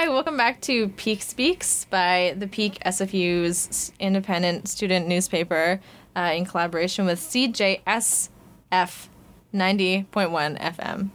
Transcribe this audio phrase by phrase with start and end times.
[0.00, 5.80] Hi, welcome back to Peak Speaks by the Peak SFU's independent student newspaper
[6.14, 8.28] uh, in collaboration with CJSF
[8.70, 11.10] 90.1 FM.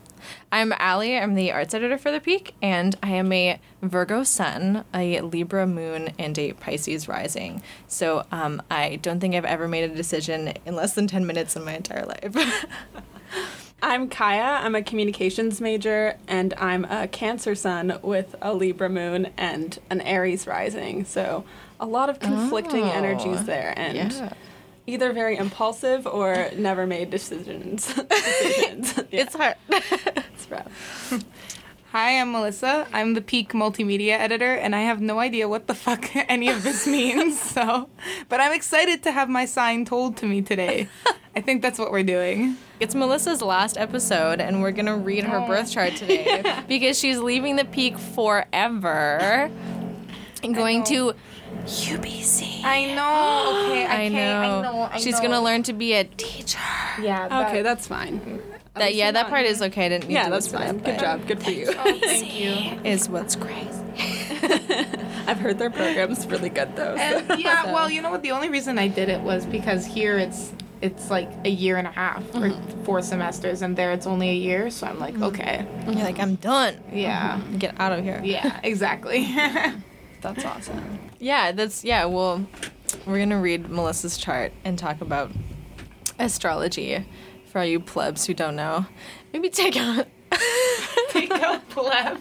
[0.51, 1.17] I'm Allie.
[1.17, 5.65] I'm the arts editor for The Peak, and I am a Virgo sun, a Libra
[5.65, 7.63] moon, and a Pisces rising.
[7.88, 11.55] So um, I don't think I've ever made a decision in less than 10 minutes
[11.55, 12.36] in my entire life.
[13.84, 14.61] I'm Kaiya.
[14.63, 19.99] I'm a communications major, and I'm a Cancer sun with a Libra moon and an
[20.02, 21.03] Aries rising.
[21.03, 21.44] So
[21.81, 24.34] a lot of conflicting Oh, energies there, and yeah.
[24.88, 27.94] either very impulsive or never made decisions.
[27.94, 28.94] decisions.
[29.11, 29.55] Yeah, It's hard.
[29.70, 31.23] it's rough.
[31.93, 32.88] Hi, I'm Melissa.
[32.91, 36.63] I'm the Peak Multimedia editor, and I have no idea what the fuck any of
[36.63, 37.39] this means.
[37.39, 37.88] So,
[38.29, 40.88] but I'm excited to have my sign told to me today.
[41.35, 42.57] I think that's what we're doing.
[42.79, 47.57] It's Melissa's last episode, and we're gonna read her birth chart today because she's leaving
[47.57, 49.52] the peak forever
[50.41, 51.13] and going to
[51.66, 52.63] UBC.
[52.63, 53.59] I know.
[53.73, 54.41] Okay, I can't- know.
[54.41, 54.89] I know.
[54.94, 55.22] I She's know.
[55.22, 56.59] gonna learn to be a teacher.
[57.02, 57.47] Yeah.
[57.47, 58.41] Okay, that's fine.
[58.75, 59.85] That yeah, that part is okay.
[59.85, 60.77] I didn't need Yeah, to that's fine.
[60.79, 61.27] that, Good job.
[61.27, 61.67] Good for you.
[61.77, 62.79] Oh, thank you.
[62.83, 63.69] Is what's crazy.
[65.27, 66.95] I've heard their program's really good though.
[66.95, 68.23] so- And yeah, well, you know what?
[68.23, 70.51] The only reason I did it was because here it's
[70.81, 72.83] it's like a year and a half or mm-hmm.
[72.83, 74.69] four semesters, and there it's only a year.
[74.69, 75.23] So I'm like, mm-hmm.
[75.23, 76.77] okay, You're like, I'm done.
[76.91, 78.19] yeah, Get out of here.
[78.23, 79.33] yeah, exactly.
[80.21, 80.99] That's awesome.
[81.19, 82.05] Yeah, that's yeah.
[82.05, 82.45] Well,
[83.05, 85.31] we're gonna read Melissa's chart and talk about
[86.19, 87.05] astrology
[87.54, 88.88] for all you plebs who don't know.
[89.32, 90.08] Maybe take out.
[91.09, 92.20] Take out pleb.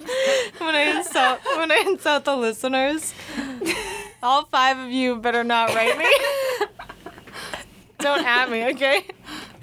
[0.59, 3.15] when I insult when I insult the listeners,
[4.23, 6.69] all five of you better not write me.
[7.99, 9.07] Don't at me, okay?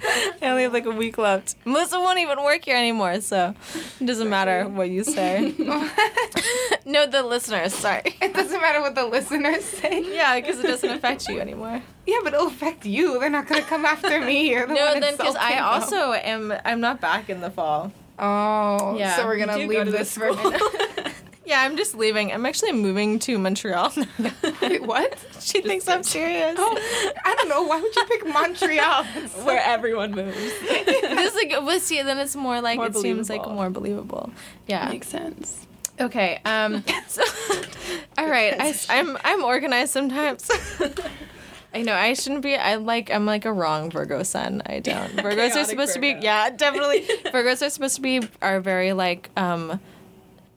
[0.42, 1.56] I only have like a week left.
[1.64, 3.54] Melissa won't even work here anymore, so
[4.00, 5.54] it doesn't matter what you say.
[6.86, 7.74] no, the listeners.
[7.74, 8.16] Sorry.
[8.20, 10.02] It doesn't matter what the listeners say.
[10.14, 11.82] Yeah, because it doesn't affect you anymore.
[12.06, 13.18] Yeah, but it'll affect you.
[13.20, 14.50] They're not gonna come after me.
[14.50, 15.64] You're the No, one then because I them.
[15.64, 16.54] also am.
[16.64, 17.92] I'm not back in the fall.
[18.18, 19.16] Oh, Yeah.
[19.16, 20.32] So we're gonna go leave to this for.
[21.50, 22.32] Yeah, I'm just leaving.
[22.32, 23.92] I'm actually moving to Montreal.
[24.62, 25.18] Wait, what?
[25.40, 26.54] she thinks I'm serious.
[26.56, 27.64] Oh, I don't know.
[27.64, 29.02] Why would you pick Montreal?
[29.42, 30.36] Where everyone moves.
[30.60, 34.30] this like well, see, then it's more like More it seems like more believable.
[34.68, 34.88] Yeah.
[34.90, 35.66] Makes sense.
[36.00, 36.40] Okay.
[36.44, 36.84] Um.
[37.08, 37.24] So,
[38.16, 38.54] all right.
[38.56, 40.48] I, am I'm organized sometimes.
[41.74, 42.54] I know I shouldn't be.
[42.54, 44.62] I like I'm like a wrong Virgo sun.
[44.66, 45.16] I don't.
[45.16, 46.16] Virgos are supposed to be.
[46.20, 47.08] Yeah, definitely.
[47.24, 49.80] Virgos are supposed to be are very like um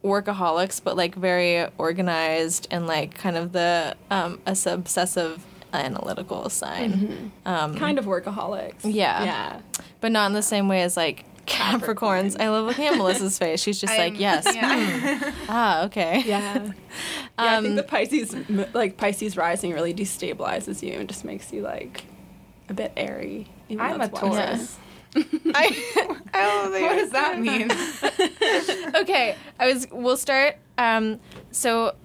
[0.03, 5.43] workaholics, but like very organized and like kind of the um a obsessive
[5.73, 7.31] analytical sign.
[7.45, 8.81] Um, Kind of workaholics.
[8.83, 9.23] Yeah.
[9.23, 9.59] Yeah.
[10.01, 12.39] but not in the same way as like Capricorns.
[12.39, 13.61] I love looking at Melissa's face.
[13.61, 15.17] She's just like, I'm- yes, yeah.
[15.17, 16.21] hmm, ah, okay.
[16.25, 16.63] Yeah.
[16.63, 16.71] yeah,
[17.37, 18.35] I Um, think the Pisces,
[18.73, 22.05] like Pisces rising, really destabilizes you and just makes you like
[22.69, 23.47] a bit airy.
[23.67, 24.77] even I'm a it's one Taurus.
[25.55, 27.69] I, I don't think What does that mean?
[29.01, 29.87] okay, I was.
[29.91, 30.57] We'll start.
[30.77, 31.19] Um,
[31.51, 31.95] so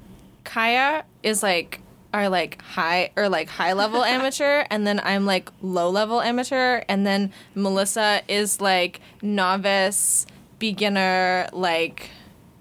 [0.44, 1.80] Kaiya is like
[2.12, 6.82] our like high or like high level amateur, and then I'm like low level amateur,
[6.88, 10.26] and then Melissa is like novice,
[10.58, 12.10] beginner, like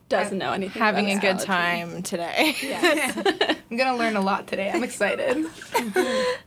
[0.09, 0.81] Doesn't know anything.
[0.81, 2.55] having a good time today.
[3.69, 4.71] I'm gonna learn a lot today.
[4.73, 5.45] I'm excited.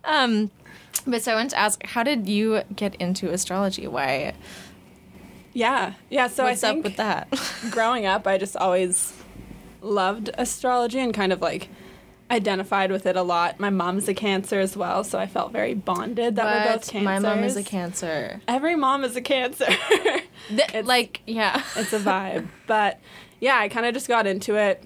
[0.05, 0.51] Um,
[1.07, 3.87] but so I want to ask, how did you get into astrology?
[3.87, 4.35] Why?
[5.53, 6.29] Yeah, yeah.
[6.29, 7.29] So what's I up think with that?
[7.71, 9.15] growing up, I just always
[9.83, 11.69] loved astrology and kind of like
[12.31, 13.59] identified with it a lot.
[13.59, 16.93] My mom's a Cancer as well, so I felt very bonded that we're both But
[16.93, 17.05] Cancers.
[17.05, 18.41] my mom is a Cancer.
[18.47, 19.67] Every mom is a Cancer.
[20.49, 21.65] Th- like, yeah.
[21.75, 22.47] it's a vibe.
[22.69, 23.01] But
[23.41, 24.85] yeah, I kind of just got into it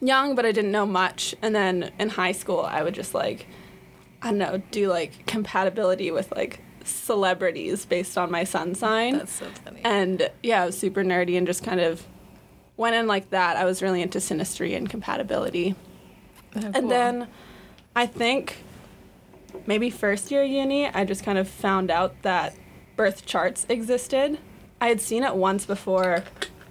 [0.00, 1.36] young, but I didn't know much.
[1.40, 3.46] And then in high school, I would just like,
[4.22, 9.18] I don't know, do like compatibility with like celebrities based on my sun sign.
[9.18, 9.80] That's so funny.
[9.84, 12.06] and yeah, I was super nerdy and just kind of
[12.76, 13.56] went in like that.
[13.56, 15.74] I was really into synastry and compatibility.
[16.54, 17.28] And then
[17.94, 18.64] I think
[19.66, 22.54] maybe first year uni, I just kind of found out that
[22.96, 24.38] birth charts existed.
[24.80, 26.24] I had seen it once before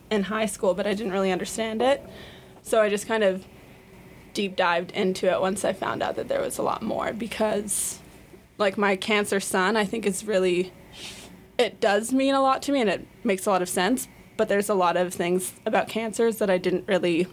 [0.09, 2.03] in high school, but I didn't really understand it.
[2.61, 3.45] So I just kind of
[4.33, 7.99] deep dived into it once I found out that there was a lot more because
[8.57, 10.71] like my cancer sun, I think is really
[11.57, 14.47] it does mean a lot to me and it makes a lot of sense, but
[14.47, 17.27] there's a lot of things about cancers that I didn't really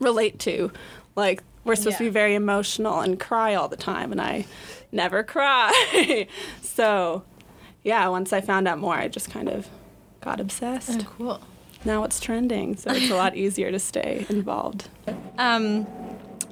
[0.00, 0.72] relate to.
[1.14, 4.46] Like we're supposed to be very emotional and cry all the time and I
[4.90, 6.26] never cry.
[6.62, 7.24] so,
[7.84, 9.68] yeah, once I found out more, I just kind of
[10.20, 11.02] got obsessed.
[11.02, 11.40] Oh, cool.
[11.84, 14.88] Now it's trending, so it's a lot easier to stay involved.
[15.38, 15.86] Um,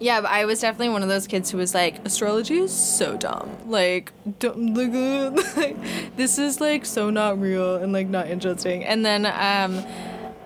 [0.00, 3.16] yeah, but I was definitely one of those kids who was like, astrology is so
[3.16, 3.50] dumb.
[3.66, 5.76] Like, like,
[6.16, 8.84] this is like so not real and like not interesting.
[8.84, 9.84] And then um,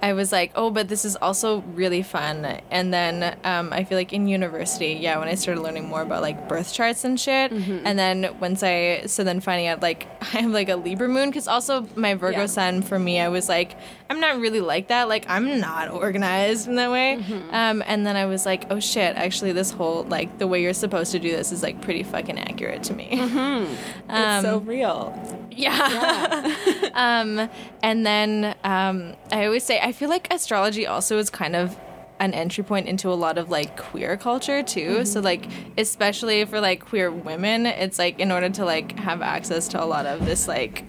[0.03, 2.45] I was like, oh, but this is also really fun.
[2.73, 6.23] And then um, I feel like in university, yeah, when I started learning more about
[6.23, 10.41] like birth charts and shit, and then once I, so then finding out like I
[10.41, 12.47] have like a Libra moon, because also my Virgo Yeah.
[12.47, 13.77] sun for me, I was like,
[14.11, 15.09] I'm not really like that.
[15.09, 17.15] Like, I'm not organized in that way.
[17.53, 20.75] Um, and then I was like, oh shit, actually, this whole like the way you're
[20.75, 23.09] supposed to do this is like pretty fucking accurate to me.
[24.09, 25.42] it's so real.
[25.57, 26.55] Yeah.
[26.95, 27.49] um,
[27.83, 31.77] and then um, I always say I feel like astrology also is kind of
[32.21, 35.05] an entry point into a lot of like queer culture too.
[35.05, 39.67] So like especially for like queer women, it's like in order to like have access
[39.69, 40.85] to a lot of this like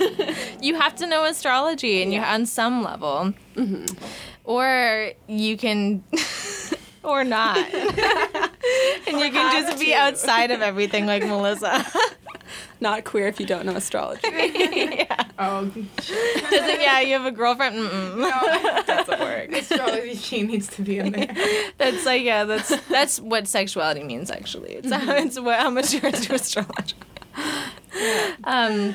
[0.62, 3.34] you have to know astrology and you on some level.
[4.44, 6.02] Or you can
[7.02, 7.58] or not.
[7.58, 11.84] and you can just be outside of everything like Melissa.
[12.80, 14.22] Not queer if you don't know astrology.
[14.32, 15.24] yeah.
[15.38, 15.88] Oh, Doesn't
[16.80, 17.76] yeah, you have a girlfriend.
[17.76, 18.16] Mm-mm.
[18.16, 19.52] no, Doesn't work.
[19.58, 21.34] astrology she needs to be in there.
[21.76, 24.72] That's like yeah, that's that's what sexuality means actually.
[24.74, 26.96] It's how it's what, how much you're into astrology.
[28.44, 28.94] Um,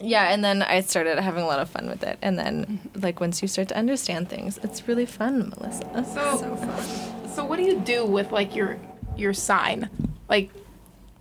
[0.00, 3.20] yeah, and then I started having a lot of fun with it, and then like
[3.20, 6.04] once you start to understand things, it's really fun, Melissa.
[6.12, 7.28] So, fun.
[7.30, 8.76] so, what do you do with like your
[9.16, 9.88] your sign?
[10.28, 10.50] Like,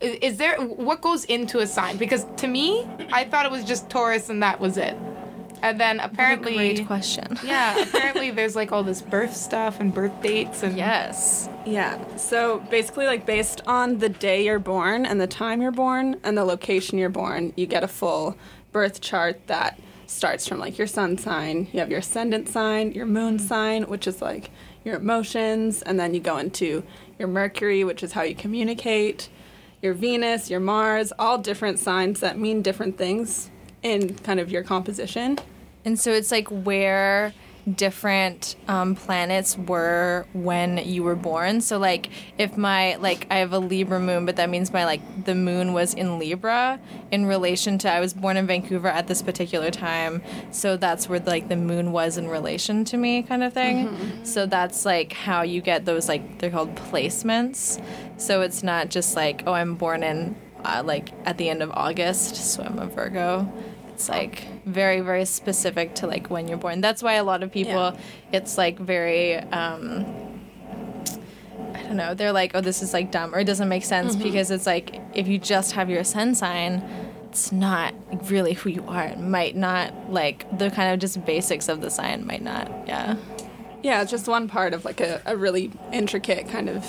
[0.04, 1.98] is, is there what goes into a sign?
[1.98, 4.96] Because to me, I thought it was just Taurus and that was it.
[5.62, 7.40] And then apparently, Great question.
[7.46, 11.48] yeah, apparently there's like all this birth stuff and birth dates and Yes.
[11.66, 12.18] Yeah.
[12.18, 16.38] So basically, like based on the day you're born and the time you're born and
[16.38, 18.38] the location you're born, you get a full
[18.74, 21.68] birth chart that starts from like your sun sign.
[21.72, 24.52] You have your ascendant sign, your moon sign, which is like
[24.84, 26.84] your emotions, and then you go into
[27.18, 29.30] your Mercury, which is how you communicate,
[29.84, 33.52] your Venus, your Mars, all different signs that mean different things
[33.84, 35.38] in kind of your composition.
[35.84, 37.34] And so it's like where
[37.72, 41.62] different um, planets were when you were born.
[41.62, 45.26] So like if my like I have a Libra moon, but that means my like
[45.26, 46.80] the moon was in Libra
[47.12, 50.22] in relation to I was born in Vancouver at this particular time.
[50.52, 53.88] So that's where like the moon was in relation to me kind of thing.
[54.26, 57.82] So that's like how you get those like they're called placements.
[58.18, 61.72] So it's not just like oh I'm born in uh, like at the end of
[61.72, 63.52] August, so I'm a Virgo
[63.94, 66.82] it's like very very specific to like when you're born.
[66.82, 67.98] That's why a lot of people Yeah.
[68.32, 70.06] it's like very um
[71.76, 72.14] i don't know.
[72.14, 75.00] They're like oh this is like dumb or it doesn't make sense because it's like
[75.14, 76.84] if you just have your sun sign
[77.30, 77.94] it's not
[78.30, 79.06] really who you are.
[79.06, 83.16] It might not like the kind of just basics of the sign might not yeah.
[83.82, 86.86] Yeah, it's just one part of like a, a really intricate kind of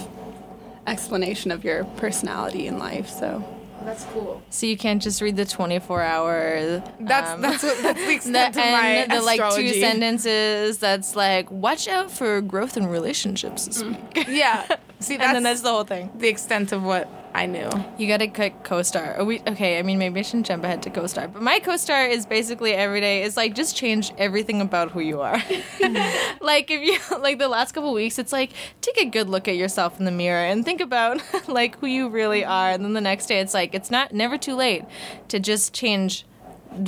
[0.87, 3.09] explanation of your personality in life.
[3.09, 3.43] So
[3.85, 4.43] that's cool.
[4.51, 8.13] so you can't just read the 24 hour That's um, that's what that's the the
[8.15, 12.87] extent of my end, the like two sentences that's like watch out for growth in
[12.87, 14.67] relationships this week Yeah.
[15.01, 17.69] See, and then that's the whole thing the extent of what I knew.
[17.99, 20.91] you gotta click co-star oh, we, okay i mean maybe i shouldn't jump ahead to
[20.91, 25.01] co-star but my co-star is basically every day is like just change everything about who
[25.01, 25.37] you are
[26.41, 29.57] like if you like the last couple weeks it's like take a good look at
[29.57, 33.01] yourself in the mirror and think about like who you really are and then the
[33.01, 34.85] next day it's like it's not never too late
[35.27, 36.25] to just change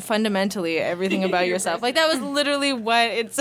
[0.00, 3.38] fundamentally everything about yourself like that was literally what it's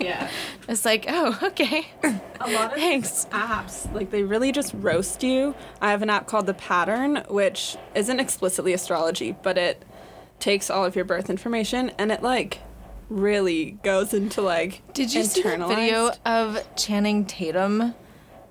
[0.00, 0.30] yeah,
[0.68, 3.26] it's like oh okay a lot of Thanks.
[3.30, 5.54] apps like they really just roast you.
[5.80, 9.84] I have an app called The Pattern, which isn't explicitly astrology, but it
[10.38, 12.60] takes all of your birth information and it like
[13.08, 17.94] really goes into like Did you see that video of Channing Tatum?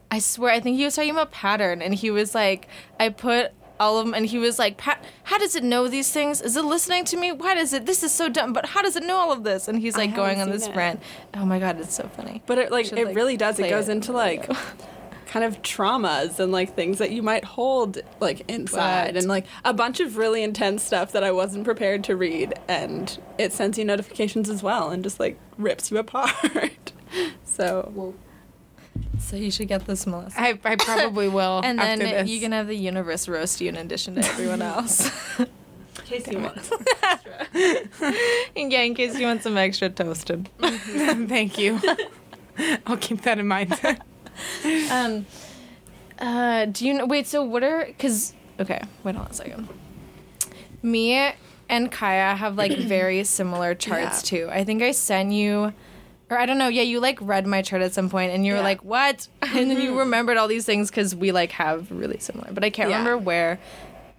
[0.10, 3.52] I swear, I think he was talking about pattern, and he was like, I put
[3.80, 6.42] all of them, and he was like, "Pa- How does it know these things?
[6.42, 7.32] Is it listening to me?
[7.32, 7.86] Why does it?
[7.86, 9.68] This is so dumb, but how does it know all of this?
[9.68, 10.76] And he's like going on this it.
[10.76, 11.02] rant.
[11.36, 12.42] Oh my god, it's so funny.
[12.46, 13.60] But it like Should, it like, really does.
[13.60, 13.94] It goes it.
[13.94, 14.50] into like
[15.28, 19.18] kind of traumas and like things that you might hold like inside Right.
[19.18, 23.18] and like a bunch of really intense stuff that I wasn't prepared to read and
[23.38, 26.94] it sends you notifications as well and just like rips you apart.
[27.44, 28.16] so
[29.20, 30.40] So you should get this, Melissa.
[30.40, 31.62] I, I probably will.
[31.64, 32.30] and after then this.
[32.30, 35.10] you can have the universe roast you in addition to everyone else.
[35.40, 35.46] In
[36.06, 36.72] case Casey wants.
[38.56, 40.50] and yeah, in case you want some extra toasted.
[40.60, 41.80] Thank you.
[42.86, 43.74] I'll keep that in mind.
[44.92, 45.26] Um,
[46.20, 47.06] uh, do you know?
[47.06, 47.90] Wait, so what are?
[48.00, 49.68] Cause okay, wait on a second.
[50.82, 51.34] Me
[51.70, 54.40] and Kaiya have like very similar charts Yeah.
[54.46, 54.50] too.
[54.52, 55.74] I think I sent you
[56.30, 56.68] or I don't know.
[56.68, 58.64] Yeah, you like read my chart at some point, and you were Yeah.
[58.64, 60.00] like, "What?" And then you mm-hmm.
[60.00, 63.00] remembered all these things because we like have really similar, but I can't Yeah.
[63.00, 63.60] remember where.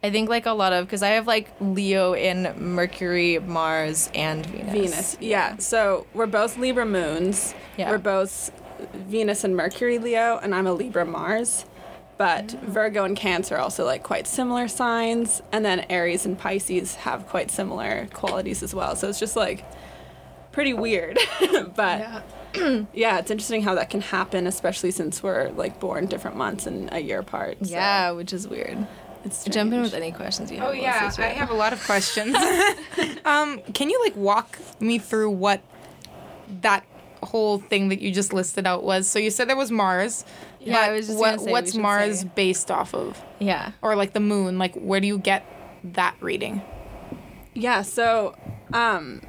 [0.01, 4.47] I think like a lot of because I have like Leo in Mercury, Mars, and
[4.47, 4.73] Venus.
[4.73, 5.17] Venus.
[5.21, 5.57] Yeah.
[5.57, 7.53] So we're both Libra moons.
[7.77, 7.91] Yeah.
[7.91, 8.53] We're both
[8.95, 11.65] Venus and Mercury Leo, and I'm a Libra Mars.
[12.17, 12.61] But mm.
[12.63, 17.27] Virgo and Cancer are also like quite similar signs, and then Aries and Pisces have
[17.27, 18.95] quite similar qualities as well.
[18.95, 19.65] So it's just like
[20.53, 21.19] pretty weird.
[21.75, 22.25] but
[22.93, 23.19] yeah.
[23.19, 27.01] it's interesting how that can happen, especially since we're like born different months and a
[27.01, 27.59] year apart.
[27.63, 28.87] So Yeah, which is weird.
[29.25, 30.69] it's Jump in with any questions you have.
[30.69, 32.37] Oh yeah, I have a lot of questions.
[33.25, 35.61] um, can you like walk me through what
[36.63, 36.85] that
[37.23, 39.09] whole thing that you just listed out was?
[39.09, 40.25] So you said there was Mars.
[40.61, 42.31] Yeah, but I was just what, gonna say, what's Mars say.
[42.35, 43.23] based off of?
[43.39, 43.73] Yeah.
[43.83, 44.59] Or like the moon?
[44.59, 45.45] Like where do you get
[45.85, 46.63] that reading?
[47.55, 48.37] Yeah, so
[48.73, 49.21] um,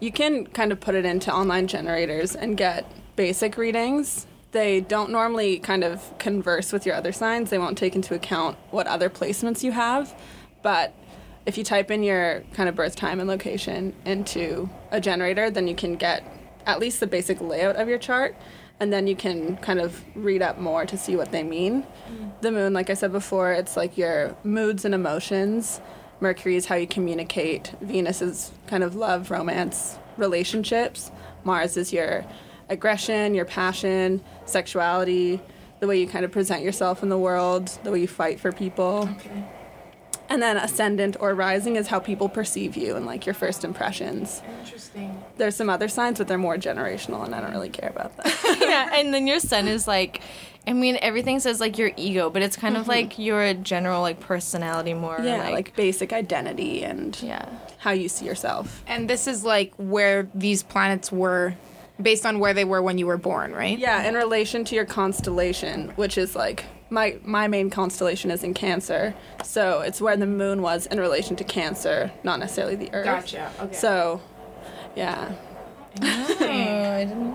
[0.00, 4.26] you can kind of put it into online generators and get basic readings.
[4.52, 7.50] They don't normally kind of converse with your other signs.
[7.50, 10.18] They won't take into account what other placements you have.
[10.62, 10.94] But
[11.46, 15.68] if you type in your kind of birth time and location into a generator, then
[15.68, 16.24] you can get
[16.66, 18.34] at least the basic layout of your chart.
[18.80, 21.82] And then you can kind of read up more to see what they mean.
[22.10, 22.40] Mm.
[22.40, 25.82] The moon, like I said before, it's like your moods and emotions.
[26.20, 27.72] Mercury is how you communicate.
[27.80, 31.10] Venus is kind of love, romance, relationships.
[31.44, 32.24] Mars is your
[32.68, 35.40] aggression, your passion, sexuality,
[35.80, 38.52] the way you kind of present yourself in the world, the way you fight for
[38.52, 39.08] people.
[39.16, 39.44] Okay.
[40.28, 44.42] And then ascendant or rising is how people perceive you and like your first impressions.
[44.60, 45.20] Interesting.
[45.38, 48.58] There's some other signs, but they're more generational, and I don't really care about that.
[48.60, 50.22] yeah, and then your sun is like,
[50.66, 52.90] I mean, everything says like your ego, but it's kind of mm-hmm.
[52.90, 55.18] like your general like personality more.
[55.22, 57.48] yeah, like, like, basic identity and yeah.
[57.78, 58.84] how you see yourself.
[58.86, 61.54] And this is like where these planets were
[62.00, 63.78] based on where they were when you were born, right?
[63.78, 68.54] Yeah, in relation to your constellation, which is like my my main constellation is in
[68.54, 69.14] Cancer,
[69.44, 73.04] so it's where the moon was in relation to Cancer, not necessarily the Earth.
[73.04, 73.52] Gotcha.
[73.60, 73.74] Okay.
[73.74, 74.20] So,
[74.96, 75.32] yeah,
[76.02, 77.32] Oh, I didn't.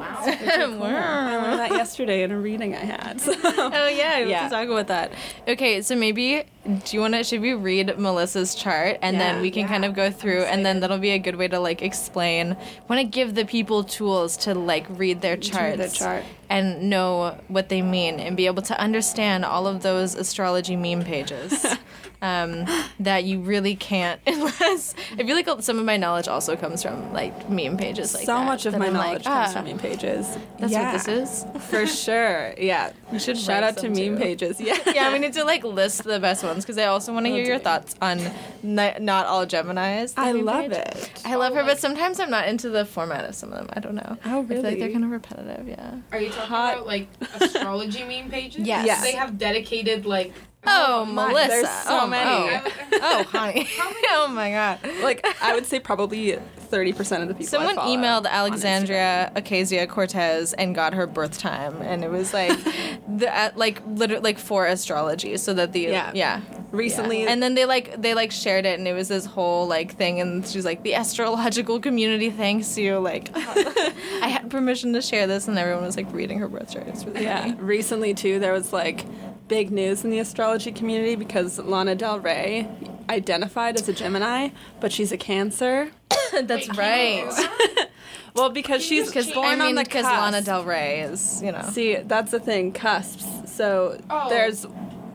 [0.79, 0.88] wow.
[0.89, 3.19] I learned that yesterday in a reading I had.
[3.21, 3.33] So.
[3.43, 4.41] Oh yeah, we Yeah.
[4.41, 5.12] can talk about that.
[5.47, 7.24] Okay, so maybe do you want to?
[7.24, 10.79] Should we read Melissa's chart and then we can kind of go through, and then
[10.79, 12.57] that'll be a good way to like explain.
[12.88, 16.24] Want to give the people tools to like read their charts, their chart.
[16.50, 21.03] and know what they mean, and be able to understand all of those astrology meme
[21.03, 21.65] pages.
[22.22, 22.65] Um,
[23.01, 27.13] that you really can't unless I feel like some of my knowledge also comes from
[27.13, 29.65] like meme pages like so that, much of my I'm like, knowledge comes ah, from
[29.65, 30.38] meme pages.
[30.57, 31.45] That's yeah, what this is.
[31.69, 32.55] For sure.
[32.57, 32.93] Yeah.
[33.12, 34.17] we should Shout out to meme too.
[34.17, 34.60] pages.
[34.60, 34.77] Yeah.
[34.91, 37.35] yeah, we need to like list the best ones because I also want to oh,
[37.35, 38.19] hear your thoughts on
[38.63, 40.13] n- not all Gemini's.
[40.15, 40.79] I love page.
[40.79, 41.12] it.
[41.25, 43.57] I love Oh, her, like- but sometimes I'm not into the format of some of
[43.59, 43.69] them.
[43.74, 44.17] I don't know.
[44.25, 45.67] Oh, I feel like they're kind of repetitive.
[45.67, 45.95] Yeah.
[46.12, 46.74] Are you talking Hot.
[46.75, 47.07] about like
[47.41, 48.65] astrology meme pages?
[48.65, 48.85] Yes.
[48.85, 49.03] Yes.
[49.03, 50.33] They have dedicated like.
[50.67, 51.48] Oh, my- Melissa.
[51.50, 52.62] there's so oh, many.
[52.63, 53.67] Oh, oh honey.
[54.12, 54.79] oh my God.
[55.01, 56.38] Like I would say probably
[56.72, 62.10] 30% of the people Someone emailed Alexandria Ocasio-Cortez and got her birth time, and it
[62.10, 62.51] was like,
[63.17, 66.12] the uh, like literally like for astrology, so that the Yeah.
[66.13, 66.41] yeah
[66.72, 67.29] Recently- Yeah.
[67.31, 70.19] and then they like they like shared it, and it was this whole like thing,
[70.19, 75.48] and she's like the astrological community thanks you, like I had permission to share this,
[75.48, 76.88] and everyone was like reading her birth chart.
[76.88, 77.53] It's really Yeah, funny.
[77.62, 79.05] recently too, there was like
[79.47, 82.67] big news in the astrology community because Lana Del Rey
[83.09, 84.49] identified as a Gemini,
[84.79, 85.91] but she's a Cancer.
[86.43, 87.29] That's right.
[88.35, 90.11] Well, because she's Because born I mean, on the because cusp.
[90.19, 91.61] Lana Del Rey is you know.
[91.71, 93.25] See, that's the thing, cusps.
[93.49, 94.27] So Oh.
[94.27, 94.65] there's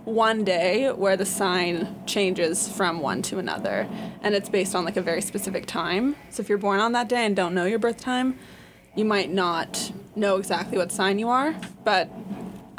[0.06, 3.86] one day where the sign changes from one to another,
[4.22, 6.16] and it's based on like a very specific time.
[6.30, 8.38] So if you're born on that day and don't know your birth time,
[8.96, 12.08] you might not know exactly what sign you are, but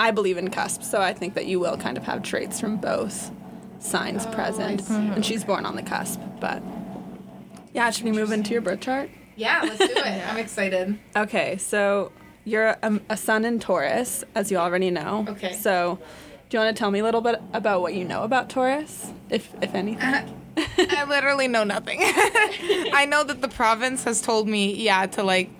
[0.01, 2.77] I believe in cusps, so I think that you will kind of have traits from
[2.77, 3.29] both
[3.77, 4.89] signs oh, present.
[4.89, 6.63] And she's born on the cusp, but
[7.71, 9.11] yeah, should we move into your birth chart?
[9.35, 10.27] Yeah, let's do it.
[10.27, 10.97] I'm excited.
[11.15, 12.11] Okay, so
[12.45, 15.23] you're a, a sun in Taurus, as you already know.
[15.29, 15.53] Okay.
[15.53, 15.99] So,
[16.49, 19.13] do you want to tell me a little bit about what you know about Taurus,
[19.29, 20.01] if if anything?
[20.01, 20.85] Uh-huh.
[20.89, 21.99] I literally know nothing.
[22.03, 25.51] I know that the province has told me, yeah, to like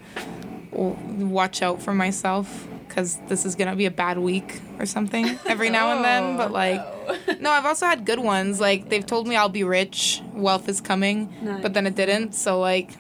[0.71, 5.39] w- watch out for myself because this is gonna be a bad week or something
[5.45, 6.21] every now and then.
[6.31, 8.60] Oh, but like, no, I've also had good ones.
[8.60, 12.33] Like they've told me I'll be rich, wealth is coming, but then it didn't.
[12.33, 12.91] So like,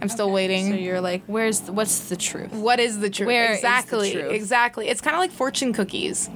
[0.00, 0.70] I'm still waiting.
[0.70, 2.52] So you're like, where's the, what's the truth?
[2.52, 3.26] what is the truth?
[3.26, 4.32] Where is the exactly, truth?
[4.32, 4.88] exactly.
[4.88, 6.30] It's kind of like fortune cookies,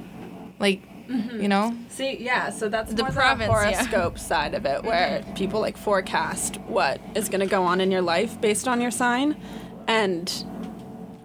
[0.59, 1.41] like mm-hmm.
[1.41, 1.75] you know.
[1.89, 3.75] See, yeah, so that's The province, the yeah.
[3.75, 4.87] horoscope side of it, mm-hmm.
[4.87, 8.81] where people like forecast what is going to go on in your life based on
[8.81, 9.41] your sign,
[9.87, 10.45] and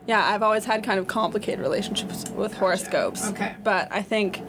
[0.07, 3.27] Yeah, I've always had kind of complicated relationships with horoscopes.
[3.31, 3.55] Okay.
[3.65, 4.41] But I think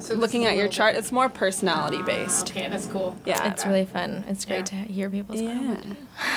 [0.00, 1.04] So looking at your chart, different.
[1.04, 2.50] it's more personality based.
[2.50, 3.16] Okay, that's cool.
[3.26, 3.50] Yeah.
[3.50, 4.24] It's really fun.
[4.28, 4.84] It's great Yeah.
[4.84, 5.76] to hear people's Yeah.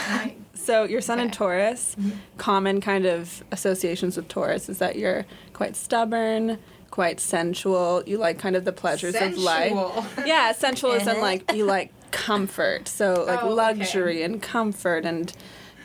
[0.10, 0.36] Right.
[0.54, 1.34] So your sun in Okay.
[1.38, 1.96] Taurus,
[2.38, 6.58] common kind of associations with Taurus is that you're quite stubborn,
[6.92, 8.04] quite sensual.
[8.06, 9.74] You like kind of the pleasures of life.
[10.26, 11.22] Yeah, sensual is in Uh-huh.
[11.22, 12.88] like you like comfort.
[12.88, 13.54] So like Oh, okay.
[13.56, 15.32] luxury and comfort and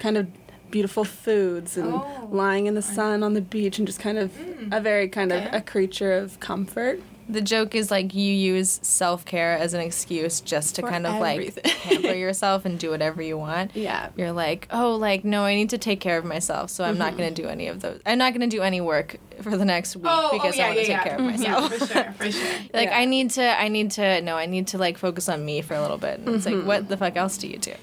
[0.01, 0.27] kind of
[0.71, 2.29] beautiful foods and Oh.
[2.31, 5.33] lying in the sun on the beach and just kind of mm, a very kind
[5.33, 5.47] okay.
[5.47, 7.01] of a creature of comfort.
[7.29, 11.07] The joke is like you use self care as an excuse just to For kind
[11.07, 11.63] of everything.
[11.65, 13.75] like pamper yourself and do whatever you want.
[13.75, 14.11] Yeah.
[14.17, 17.09] You're like, oh, like no, I need to take care of myself, so I'm not
[17.09, 17.19] mm-hmm.
[17.19, 18.01] gonna do any of those.
[18.07, 20.69] I'm not gonna do any work for the next week Oh, because oh, yeah, I
[20.69, 21.05] want to yeah, take yeah.
[21.05, 21.31] care of Mhm.
[21.38, 21.71] myself.
[21.73, 22.49] Yeah, for sure, for sure.
[22.75, 22.99] like Yeah.
[22.99, 25.75] I need to, I need to, no, I need to like focus on me for
[25.75, 26.21] a little bit.
[26.21, 27.73] And it's like, what the fuck else do you do?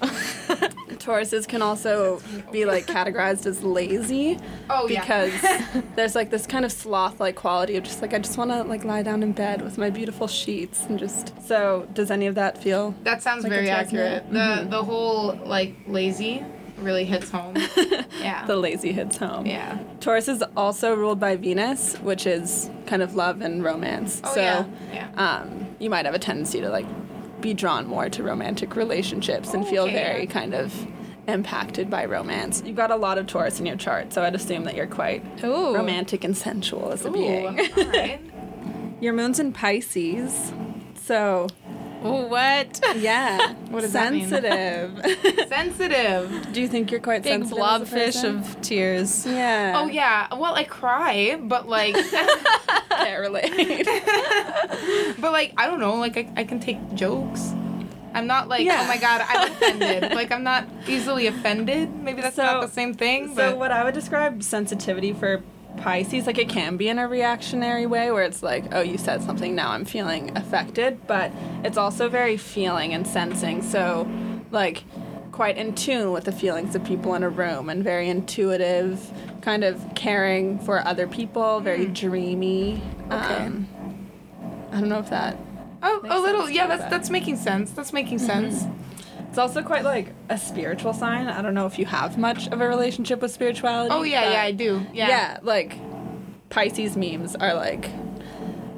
[0.98, 2.20] Tauruses can also
[2.50, 4.38] be like categorized as lazy
[4.70, 5.00] Oh yeah.
[5.00, 8.50] because there's like this kind of sloth like quality of just like I just want
[8.50, 12.26] to like lie down in bed with my beautiful sheets and just so does any
[12.26, 14.24] of that feel That sounds Like very a accurate.
[14.32, 14.64] Jasmine.
[14.64, 16.42] The the whole like lazy
[16.78, 17.56] really hits home.
[18.20, 18.46] Yeah.
[18.46, 19.78] the lazy hits home yeah.
[20.00, 24.40] Taurus is also ruled by Venus which is kind of love and romance Oh so
[24.40, 24.64] yeah.
[24.92, 25.08] Yeah.
[25.16, 26.86] um, you might have a tendency to like
[27.42, 29.92] be drawn more to romantic relationships and feel Okay.
[29.92, 30.72] very kind of
[31.28, 34.64] impacted by romance you've got a lot of Taurus in your chart so I'd assume
[34.64, 38.20] that you're quite Ooh, romantic and sensual as a Ooh, being right.
[39.00, 40.52] Your moon's in Pisces.
[40.94, 41.48] So,
[42.12, 42.80] what?
[42.96, 43.54] yeah.
[43.74, 44.28] What does that mean?
[44.28, 45.48] sensitive.
[45.48, 46.52] Sensitive.
[46.52, 47.58] Do you think you're quite Big sensitive?
[47.58, 49.26] blobfish of tears.
[49.26, 49.72] Yeah.
[49.76, 50.32] Oh yeah.
[50.32, 51.94] Well, I cry, but like,
[52.90, 53.84] Can't relate.
[55.20, 55.94] but like I don't know.
[55.96, 57.52] Like I, I can take jokes.
[58.14, 58.82] I'm not like Yeah.
[58.84, 60.12] oh my god I'm offended.
[60.14, 61.92] like I'm not easily offended.
[62.02, 63.28] Maybe that's So- not the same thing.
[63.30, 65.42] so, But what I would describe sensitivity for
[65.76, 69.22] Pisces, like it can be in a reactionary way where it's like, oh, you said
[69.22, 73.62] something, now I'm feeling affected, but it's also very feeling and sensing.
[73.62, 74.08] So,
[74.50, 74.84] like,
[75.32, 79.10] quite in tune with the feelings of people in a room and very intuitive,
[79.42, 82.80] kind of caring for other people, very dreamy.
[83.10, 83.46] Okay.
[83.46, 83.68] Um,
[84.70, 85.36] I don't know if that.
[85.82, 86.48] oh, a little.
[86.48, 86.90] Yeah, that's that.
[86.90, 87.72] that's making sense.
[87.72, 88.64] That's making sense.
[89.34, 91.26] It's also quite like a spiritual sign.
[91.26, 93.92] I don't know if you have much of a relationship with spirituality.
[93.92, 94.86] Oh yeah, yeah, I do.
[94.92, 95.08] Yeah.
[95.08, 95.76] yeah, like
[96.50, 97.90] Pisces memes are like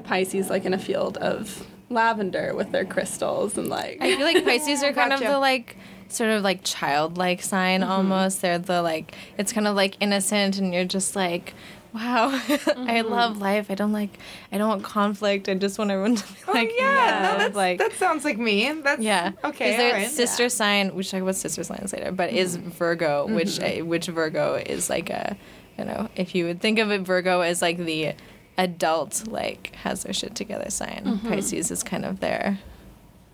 [0.04, 4.46] Pisces like in a field of lavender with their crystals and like I feel like
[4.46, 5.76] Pisces are kind of the like
[6.08, 7.90] sort of like childlike sign mm-hmm.
[7.90, 8.40] almost.
[8.40, 11.52] They're the like it's kind of like innocent and you're just like
[11.96, 12.28] wow
[12.76, 13.40] I love mm-hmm.
[13.40, 13.70] life.
[13.70, 14.18] I don't like
[14.52, 15.48] I don't want conflict.
[15.48, 18.24] I just want everyone to be like, Oh like yeah, no, that's, like that sounds
[18.24, 18.70] like me.
[18.72, 19.32] That's yeah.
[19.42, 20.10] Okay, Is their all right.
[20.10, 22.68] sister sign, which talk about sister signs later, but is mm-hmm.
[22.70, 25.36] Virgo, which uh, which Virgo is like a,
[25.78, 28.12] you know, if you would think of it, Virgo as like the
[28.58, 31.20] adult, like has their shit together sign.
[31.24, 32.58] Pisces is kind of their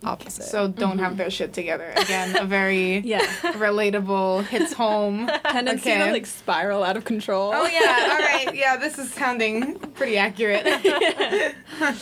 [0.05, 0.45] opposite.
[0.45, 1.19] So don't have mm-hmm.
[1.19, 1.93] their shit together.
[1.97, 3.21] Again, a very yeah
[3.53, 5.31] relatable hits home.
[5.45, 7.53] tendency to like spiral out of control.
[7.55, 8.55] Oh yeah, all right.
[8.63, 10.65] Yeah, this is sounding pretty accurate.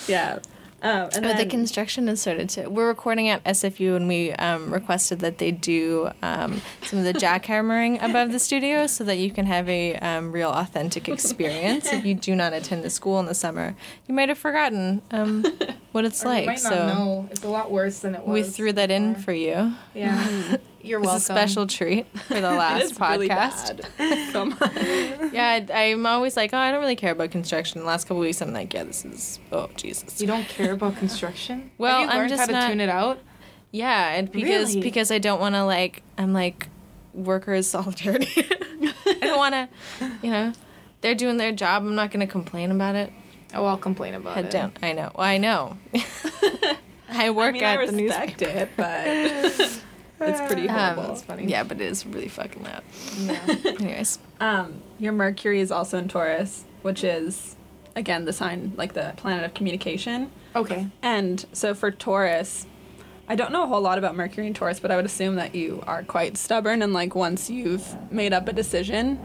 [0.08, 0.40] yeah.
[0.82, 2.68] Um, and Oh, the then, construction has started to.
[2.68, 7.12] We're recording at SFU, and we um, requested that they do um, some of the
[7.12, 11.92] jackhammering above the studio, so that you can have a um, real, authentic experience.
[11.92, 13.74] if you do not attend the school in the summer,
[14.08, 15.44] you might have forgotten um,
[15.92, 16.46] what it's Or you like.
[16.46, 17.28] might not so know.
[17.30, 18.32] It's a lot worse than it was.
[18.32, 19.74] we threw that in for you.
[19.94, 21.16] Yeah, you're welcome.
[21.16, 23.84] It's a special treat for the last podcast.
[24.32, 25.32] So much.
[25.32, 27.80] Yeah, I- I'm always like, oh, I don't really care about construction.
[27.80, 30.20] The last couple weeks, I'm like, yeah, this is, oh Jesus.
[30.20, 31.70] You don't care about construction.
[31.78, 33.18] Well, I'm learned just how to not- tune it out.
[33.72, 34.80] Yeah, and because Really?
[34.82, 36.68] because I don't want to like I'm like
[37.14, 38.28] workers solidarity.
[39.06, 39.68] I don't want to,
[40.22, 40.52] you know,
[41.02, 41.82] they're doing their job.
[41.84, 43.12] I'm not going to complain about it.
[43.54, 44.34] Oh, I'll complain about it.
[44.36, 44.50] Head it.
[44.50, 44.72] down.
[44.82, 45.12] I know.
[45.14, 45.78] Well, I know.
[47.08, 48.58] I work I mean, at I the respect newspaper.
[48.58, 49.80] it, but
[50.20, 51.14] it's pretty Um, horrible.
[51.16, 51.46] Funny.
[51.46, 52.82] Yeah, but it is really fucking loud.
[53.18, 53.38] Yeah.
[53.80, 57.56] Anyways, Um, your Mercury is also in Taurus, which is
[57.96, 60.30] again the sign like the planet of communication.
[60.54, 60.86] Okay.
[61.02, 62.66] And so for Taurus,
[63.28, 65.54] I don't know a whole lot about Mercury and Taurus, but I would assume that
[65.54, 69.18] you are quite stubborn and like once you've made up a decision,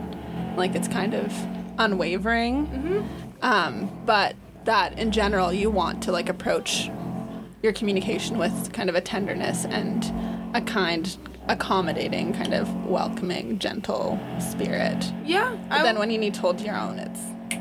[0.55, 1.33] like it's kind of
[1.79, 2.67] unwavering.
[2.67, 3.01] Mm-hmm.
[3.41, 6.89] Um, but that in general, you want to like approach
[7.61, 10.03] your communication with kind of a tenderness and
[10.55, 11.17] a kind,
[11.49, 15.11] accommodating, kind of welcoming, gentle spirit.
[15.23, 15.55] Yeah.
[15.69, 17.19] But I- then when you need to hold your own, it's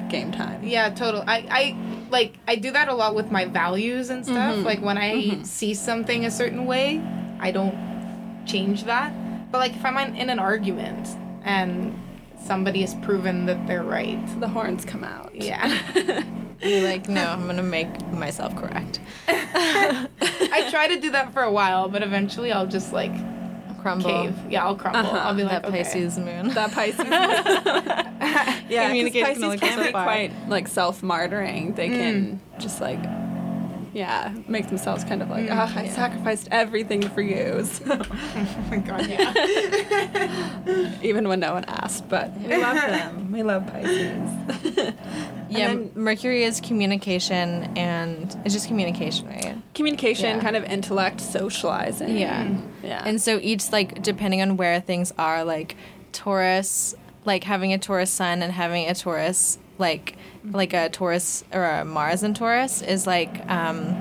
[0.09, 0.63] game time.
[0.63, 1.25] Yeah, total.
[1.27, 1.77] I, I
[2.11, 4.55] like I do that a lot with my values and stuff.
[4.55, 4.65] Mm-hmm.
[4.65, 7.03] Like when I see something a certain way,
[7.41, 9.13] I don't change that.
[9.51, 11.09] But like if I'm in in an argument
[11.45, 11.99] and
[12.41, 14.21] somebody has proven that they're right.
[14.41, 15.35] The horns come out.
[15.35, 15.83] Yeah.
[16.63, 19.01] You're like, no, I'm gonna make myself correct.
[20.55, 23.13] I try to do that for a while, but eventually I'll just like
[23.83, 24.09] Crumble.
[24.09, 24.35] cave.
[24.49, 25.01] Yeah, I'll crumble.
[25.01, 25.19] Uh-huh.
[25.19, 25.83] I'll be like, That okay.
[25.83, 26.49] Pisces moon.
[26.51, 27.07] That Pisces.
[28.69, 31.77] yeah, Communication Pisces can so be quite like self-martyring.
[31.77, 31.93] They mm.
[31.93, 33.03] can just like,
[33.93, 38.79] yeah, make themselves kind of like, oh, I sacrificed everything for you, so, Oh my
[38.79, 39.33] god, yeah.
[41.03, 42.09] even when no one asked.
[42.09, 43.33] But we love them.
[43.33, 44.95] We love Pisces.
[45.51, 49.57] Yeah, then- Mercury is communication and it's just communication, right?
[49.75, 50.41] Communication, Yeah.
[50.43, 52.17] kind of intellect, socializing.
[52.17, 52.49] Yeah.
[52.83, 53.03] yeah.
[53.05, 55.77] And so each like depending on where things are, like
[56.13, 60.17] Taurus, like having a Taurus sun and having a Taurus like
[60.53, 63.97] like a Taurus or a Mars in Taurus is like um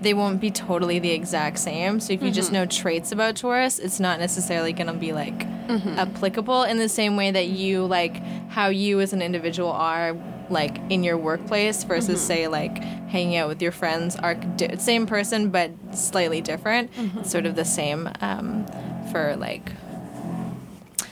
[0.00, 2.00] they won't be totally the exact same.
[2.00, 2.54] So if you just mm-hmm.
[2.54, 5.98] know traits about Taurus, it's not necessarily going to be like mm-hmm.
[5.98, 10.16] applicable in the same way that you like how you as an individual are
[10.50, 12.26] like in your workplace versus mm-hmm.
[12.26, 16.90] say like hanging out with your friends are di- same person but slightly different.
[17.18, 18.66] It's sort of the same um,
[19.10, 19.72] for like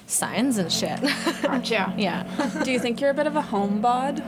[0.07, 1.01] signs and shit.
[1.43, 1.93] Gotcha.
[1.99, 2.63] yeah.
[2.63, 4.21] do you think you're a bit of a homebod?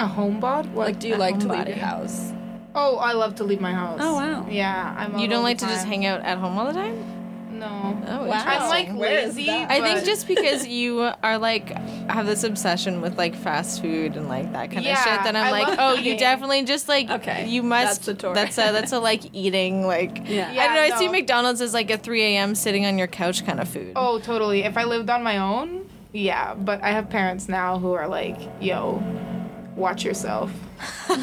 [0.00, 0.70] A homebod?
[0.70, 0.88] What?
[0.88, 1.68] Like, do you like to leave homebody.
[1.68, 2.32] your house?
[2.74, 3.98] Oh, I love to leave my house.
[4.02, 4.46] Oh, wow.
[4.48, 5.18] Yeah, I'm.
[5.18, 7.16] You don't like to just hang out at home all the time?
[7.58, 7.66] No.
[8.08, 8.42] Oh, Wow.
[8.46, 8.96] I'm like Interesting.
[8.96, 9.46] Where is lazy.
[9.46, 9.70] that?
[9.70, 11.68] I think just because you are like
[12.08, 15.36] have this obsession with like fast food and like that kind Yeah, of shit, then
[15.36, 17.96] I'm I like, love oh, you definitely just like Okay, you must.
[18.06, 18.34] that's a Taurus.
[18.36, 20.26] That's a that's a like eating like.
[20.26, 20.48] Yeah.
[20.50, 20.96] I don't know.
[20.96, 21.08] I see.
[21.08, 22.54] McDonald's as like a 3 a.m.
[22.54, 23.92] sitting on your couch kind of food.
[23.94, 24.62] Oh, totally.
[24.62, 26.54] If I lived on my own, yeah.
[26.54, 29.02] But I have parents now who are like, "Yo,
[29.76, 30.50] watch yourself."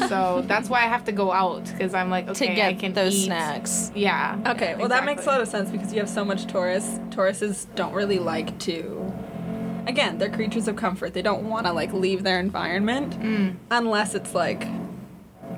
[0.08, 2.74] So that's why I have to go out because I'm like, to okay, get I
[2.74, 3.24] can those eat.
[3.26, 3.90] snacks.
[3.94, 4.38] Yeah.
[4.46, 6.84] Okay, well that makes a lot of sense because you have so much Taurus.
[7.10, 9.12] Tauruses don't really like to.
[9.86, 11.14] Again, they're creatures of comfort.
[11.14, 13.56] They don't want to like leave their environment Mm.
[13.70, 14.66] unless it's like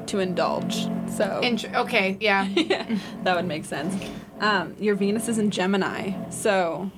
[0.06, 0.86] to indulge.
[1.08, 2.44] So Int- okay, yeah.
[2.54, 3.94] yeah, that would make sense.
[4.40, 6.90] Um, your Venus is in Gemini, so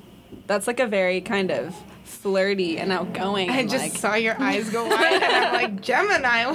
[0.47, 1.75] that's like a very kind of
[2.13, 3.51] flirty and outgoing.
[3.51, 6.45] I and, just like, saw your eyes go wide, and I'm like, Gemini.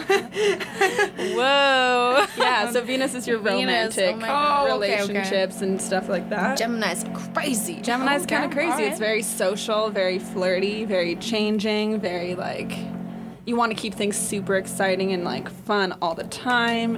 [1.35, 2.25] Whoa.
[2.37, 2.71] yeah.
[2.71, 4.69] So Venus is your Venus, oh romantic my God.
[4.69, 5.07] Oh, okay, okay.
[5.07, 6.57] relationships and stuff like that.
[6.57, 7.81] Gemini's crazy.
[7.81, 8.71] Gemini's Okay, kind of crazy.
[8.71, 8.87] alright.
[8.87, 12.71] It's very social, very flirty, very changing, very like
[13.45, 16.97] you want to keep things super exciting and like fun all the time.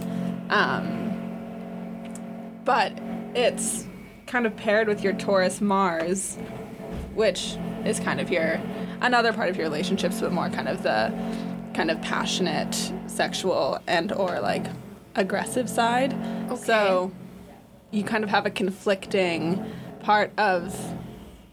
[0.50, 1.06] Um,
[2.66, 2.92] but
[3.36, 3.86] it's
[4.26, 6.38] kind of paired with your Taurus Mars,
[7.20, 8.62] which is kind of your
[9.02, 11.14] another part of your relationships, but more kind of the
[11.74, 14.66] kind of passionate, sexual, and or like
[15.16, 16.16] aggressive side.
[16.58, 17.12] So
[17.92, 19.64] you kind of have a conflicting
[20.00, 20.74] part of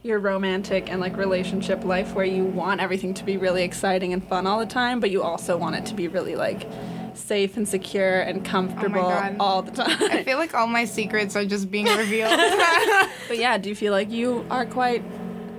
[0.04, 4.26] your romantic and like relationship life where you want everything to be really exciting and
[4.26, 6.68] fun all the time, but you also want it to be really like
[7.14, 9.36] safe and secure and oh comfortable God.
[9.40, 9.96] all the time.
[10.12, 12.30] I feel like all my secrets are just being revealed.
[13.28, 15.02] but yeah, do you feel like you are quite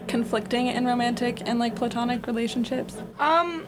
[0.08, 2.98] conflicting in romantic and like platonic relationships?
[3.20, 3.66] Um,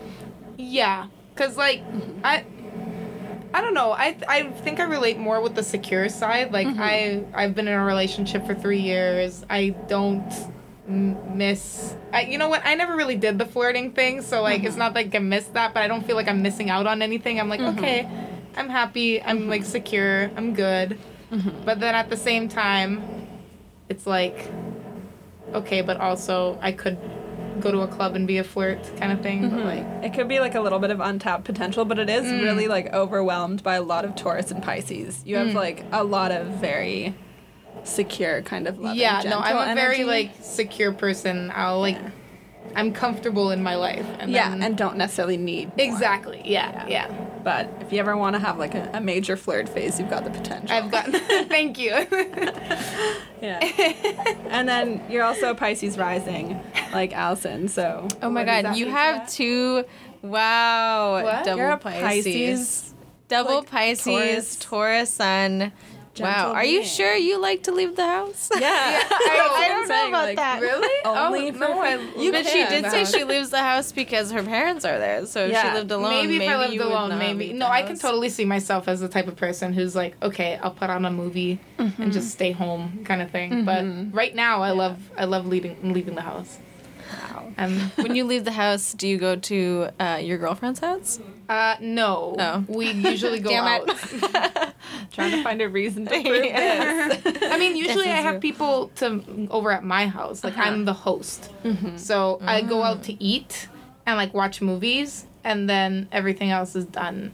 [0.58, 1.84] yeah, cause like
[2.24, 2.46] I,
[3.54, 3.92] I don't know.
[3.92, 6.52] I I think I relate more with the secure side.
[6.52, 6.82] Like mm-hmm.
[6.82, 9.46] I I've been in a relationship for three years.
[9.50, 10.32] I don't
[10.88, 11.96] m- miss.
[12.14, 12.62] I you know what?
[12.66, 14.80] I never really did the flirting thing, so like it's mm-hmm.
[14.80, 17.40] not like I missed that, but I don't feel like I'm missing out on anything.
[17.40, 17.80] I'm like mm-hmm.
[17.80, 18.10] okay,
[18.56, 19.22] I'm happy.
[19.22, 20.32] I'm like secure.
[20.36, 21.00] I'm good.
[21.64, 23.04] But then at the same time,
[23.88, 24.50] it's like
[25.54, 26.98] okay, but also I could
[27.60, 29.50] go to a club and be a flirt kind of thing.
[29.50, 29.98] But mm-hmm.
[29.98, 32.42] like, It could be like a little bit of untapped potential, but it is mm.
[32.42, 35.22] really like overwhelmed by a lot of Taurus and Pisces.
[35.26, 35.56] You have mm.
[35.56, 37.16] like a lot of very
[37.84, 41.52] secure kind of loving, yeah, no, I'm a gentle very like secure person.
[41.54, 41.98] I'll like,
[42.76, 44.06] I'm comfortable in my life.
[44.20, 45.88] And yeah, then- and don't necessarily need more.
[45.88, 47.08] exactly, yeah, yeah.
[47.44, 50.24] But if you ever want to have like a, a major flirt phase, you've got
[50.24, 50.76] the potential.
[50.76, 51.06] I've got.
[51.50, 51.92] thank you.
[53.42, 53.60] yeah.
[54.50, 56.62] and then you're also a Pisces rising,
[56.94, 57.68] like Alison.
[57.68, 59.86] So Oh my god, you have two.
[60.22, 61.24] Wow.
[61.24, 61.46] What?
[61.46, 62.26] Double you're a Pisces.
[62.26, 62.94] Pisces.
[63.30, 64.56] Double like, Pisces, Taurus.
[64.58, 65.72] Taurus sun.
[66.20, 66.54] Wow.
[66.54, 66.90] Are you being.
[66.90, 68.50] sure you like to leave the house?
[68.58, 68.60] Yeah,
[69.12, 70.62] I- I don't know about like, that.
[70.62, 71.06] really?
[71.06, 74.32] Only oh, for no, I, You but she did say she leaves the house because
[74.32, 75.26] her parents are there.
[75.26, 77.54] So if she lived alone, maybe if I lived alone, maybe.
[77.54, 80.72] No, I can totally see myself as the type of person who's like, okay, I'll
[80.72, 82.12] put on a movie and mm-hmm.
[82.12, 83.66] just stay home, kind of thing.
[83.66, 84.16] But mm-hmm.
[84.16, 86.60] right now, I love, I love leaving, leaving the house.
[87.60, 91.20] Um, When you leave the house, do you go to uh, your girlfriend's house?
[91.50, 92.64] uh, no, Oh.
[92.68, 93.88] we usually go Damn out.
[95.12, 97.44] Trying to find a reason to prove this.
[97.44, 98.40] I mean, usually I have true.
[98.40, 100.44] people to over at my house.
[100.44, 101.52] Like I'm the host,
[101.98, 103.68] so I go out to eat,
[104.06, 107.34] and like watch movies, and then everything else is done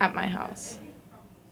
[0.00, 0.78] at my house.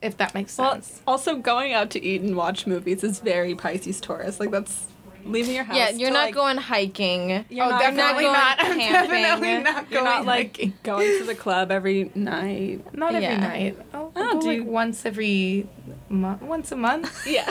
[0.03, 1.03] If that makes sense.
[1.07, 4.41] Well, also going out to eat and watch movies is very Pisces Taurus.
[4.41, 4.87] Like that's
[5.25, 5.77] leaving your house.
[5.77, 7.45] Yeah, you're to, not like, going hiking.
[7.49, 8.57] You're oh, not, definitely going not.
[8.61, 9.11] I'm camping.
[9.23, 10.73] definitely not going You're not like hiking.
[10.83, 12.93] going to the club every night.
[12.95, 13.39] Not every Yeah.
[13.41, 13.79] night.
[13.93, 15.69] I'll, I'll Oh, go do like once every
[16.09, 16.43] month.
[16.43, 17.11] Once a month.
[17.27, 17.45] Yeah,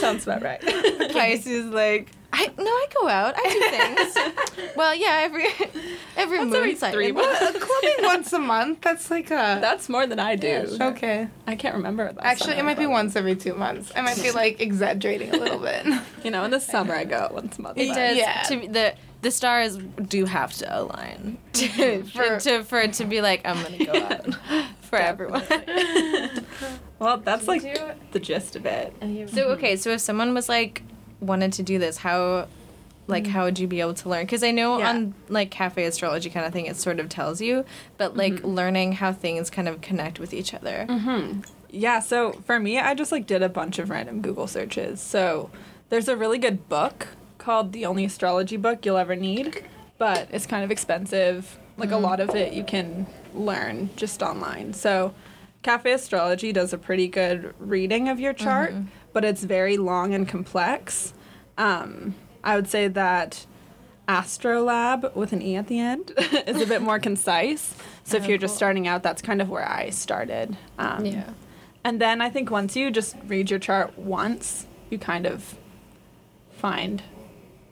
[0.00, 0.60] sounds about right.
[1.12, 3.34] Pisces like I no, I go out.
[3.36, 4.70] I do things.
[4.76, 5.46] well, yeah, every
[6.16, 6.98] every moon every cycle.
[6.98, 7.38] three months.
[7.38, 8.80] Clubbing once a month.
[8.82, 9.58] That's like a.
[9.60, 10.76] That's more than I do.
[10.80, 11.28] okay.
[11.46, 12.12] I can't remember.
[12.12, 13.92] That Actually, it might be once every two months.
[13.94, 15.86] I might be like exaggerating a little bit.
[16.24, 17.78] You know, in the summer I go out once a month.
[17.78, 18.16] It does.
[18.16, 18.42] Yeah.
[18.42, 23.20] To the the stars do have to align to, for to for it to be
[23.20, 24.34] like I'm gonna go out
[24.82, 25.42] for everyone.
[26.98, 27.62] Well, that's like
[28.12, 28.94] the gist of it.
[29.30, 30.82] So okay, so if someone was like
[31.20, 32.48] wanted to do this, how
[33.08, 33.28] like mm.
[33.28, 34.24] how would you be able to learn?
[34.24, 34.90] Because I know Yeah.
[34.90, 37.64] on like cafe astrology kind of thing, it sort of tells you,
[37.98, 38.48] but like mm-hmm.
[38.48, 40.86] learning how things kind of connect with each other.
[40.88, 41.40] Mm-hmm.
[41.70, 45.00] Yeah, so for me, I just like did a bunch of random Google searches.
[45.00, 45.50] So
[45.88, 49.62] there's a really good book called The Only Astrology Book You'll Ever Need,
[49.98, 51.58] but it's kind of expensive.
[51.76, 52.04] Like a mm-hmm.
[52.04, 54.72] lot of it you can learn just online.
[54.72, 55.14] So
[55.62, 58.72] Cafe Astrology does a pretty good reading of your chart,
[59.16, 61.14] but it's very long and complex.
[61.56, 63.46] Um, I would say that
[64.06, 66.12] Astrolabe with an E at the end
[66.46, 67.74] is a bit more concise.
[68.04, 70.54] So if you're just starting out, that's kind of where I started.
[70.78, 71.30] Um, Yeah.
[71.82, 75.56] and then I think once you just read your chart once, you kind of
[76.50, 77.02] find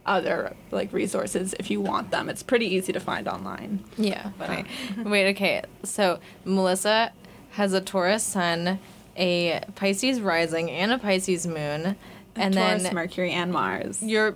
[0.06, 2.30] other like resources if you want them.
[2.30, 3.84] It's pretty easy to find online.
[3.98, 4.30] Yeah.
[4.38, 4.66] But, Wait.
[5.04, 5.30] Wait.
[5.36, 5.62] Okay.
[5.82, 7.12] So Melissa
[7.50, 8.78] has a Taurus sun,
[9.16, 11.96] a Pisces rising, and a Pisces moon,
[12.36, 14.02] and then Taurus, then Mercury, and Mars.
[14.02, 14.34] your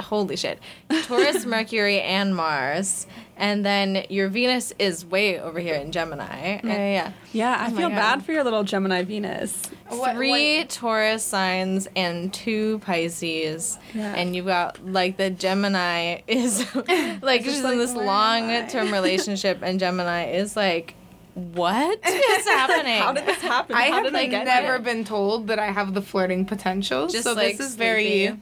[0.00, 0.58] holy shit,
[1.04, 3.06] Taurus, Mercury, and Mars,
[3.36, 6.24] and then your Venus is way over here in Gemini.
[6.24, 6.60] Yeah.
[6.64, 6.76] Yeah.
[6.76, 7.12] yeah.
[7.32, 9.60] Yeah, I Oh feel bad for your little Gemini Venus.
[9.88, 14.14] What- Three what- Taurus signs and two Pisces, Yeah.
[14.14, 16.64] and you've got like the Gemini is
[17.22, 18.58] like just she's like, in this where am I?
[18.60, 20.94] long term relationship, and Gemini is like,
[21.34, 22.98] what is happening?
[23.00, 23.74] How did this happen?
[23.74, 24.78] I How have like get never here?
[24.78, 27.08] been told that I have the flirting potential.
[27.08, 28.40] Just, so like, this is very sleepy.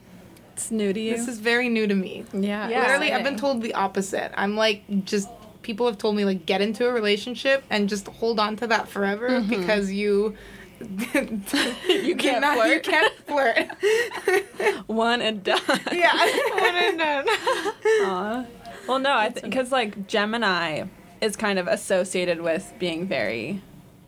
[0.53, 1.17] It's new to you.
[1.17, 2.25] this is very new to me.
[2.31, 2.81] Yeah, Yeah.
[2.81, 4.31] Literally, I've been told the opposite.
[4.35, 5.27] I'm like just
[5.63, 8.87] people have told me like get into a relationship and just hold on to that
[8.87, 9.49] forever mm-hmm.
[9.49, 10.35] because you
[10.83, 12.83] you can't not, You flirt.
[12.83, 14.85] can't flirt.
[14.87, 15.61] one and done.
[15.91, 16.13] yeah.
[16.13, 17.25] One and done.
[17.27, 18.45] Aw.
[18.87, 20.83] Well, no, I think because like Gemini
[21.23, 23.61] is kind of associated with being very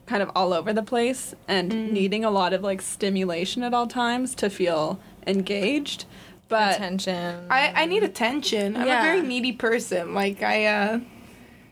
[0.06, 1.92] kind of all over the place and mm.
[1.92, 6.06] needing a lot of like stimulation at all times to feel engaged.
[6.48, 7.48] But Attention.
[7.50, 8.76] I, I need attention.
[8.76, 9.00] I'm Yeah.
[9.00, 10.14] a very needy person.
[10.14, 11.00] Like I uh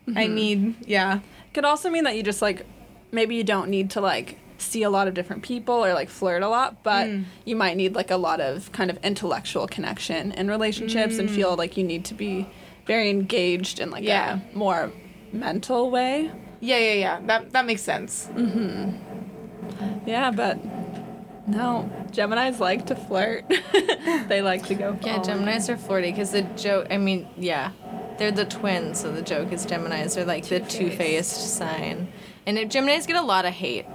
[0.08, 0.34] I mm-hmm.
[0.34, 1.20] need yeah.
[1.52, 2.66] could also mean that you just like
[3.12, 6.42] maybe you don't need to like see a lot of different people or like flirt
[6.42, 7.24] a lot, but mm.
[7.44, 11.54] you might need like a lot of kind of intellectual connection in relationships and feel
[11.54, 11.58] mm.
[11.58, 12.48] like you need to be
[12.86, 14.40] very engaged in like Yeah.
[14.52, 14.90] a more
[15.34, 16.30] mental way.
[16.60, 17.20] Yeah, yeah, yeah.
[17.26, 18.28] That that makes sense.
[18.32, 20.08] Mm-hmm.
[20.08, 20.58] Yeah, but
[21.46, 23.44] no, Gemini's like to flirt.
[24.28, 24.98] they like to go.
[25.02, 26.86] yeah, Gemini's are flirty because the joke.
[26.90, 27.72] I mean, yeah,
[28.18, 32.08] they're the twins, so the joke is Gemini's are like the two faced sign,
[32.46, 33.86] and it, Gemini's get a lot of hate.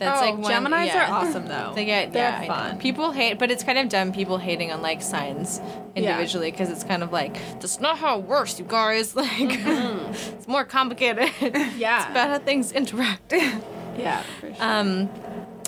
[0.00, 1.10] That's Oh, like one, Gemini's yeah.
[1.10, 1.72] are awesome though.
[1.74, 2.78] They get They're yeah, fun.
[2.78, 4.12] People hate, but it's kind of dumb.
[4.12, 5.60] People hating on like signs
[5.94, 9.14] individually because it's kind of like that's not how it works, you guys.
[9.20, 11.30] Like it's more complicated.
[11.76, 12.00] Yeah.
[12.02, 13.32] it's about how things interact.
[13.98, 14.56] yeah, for sure.
[14.60, 15.08] um,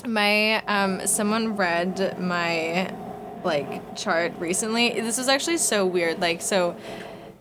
[0.07, 2.93] my um, someone read my
[3.45, 4.99] like chart recently.
[5.01, 6.21] This was actually so weird.
[6.21, 6.75] Like so,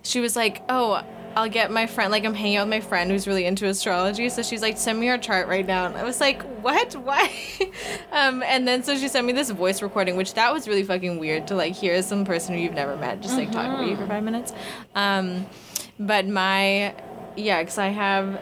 [0.03, 1.03] she was like, oh.
[1.35, 4.29] I'll get my friend, like I'm hanging out with my friend who's really into astrology.
[4.29, 5.85] So she's like, send me your chart right now.
[5.85, 6.93] And I was like, what?
[6.93, 7.31] Why?
[8.11, 11.19] um, and then so she sent me this voice recording, which that was really fucking
[11.19, 13.95] weird to like hear some person who you've never met just like talk to you
[13.95, 14.53] for five minutes.
[14.95, 15.45] Um,
[15.99, 16.95] but my,
[17.35, 18.41] yeah, because I have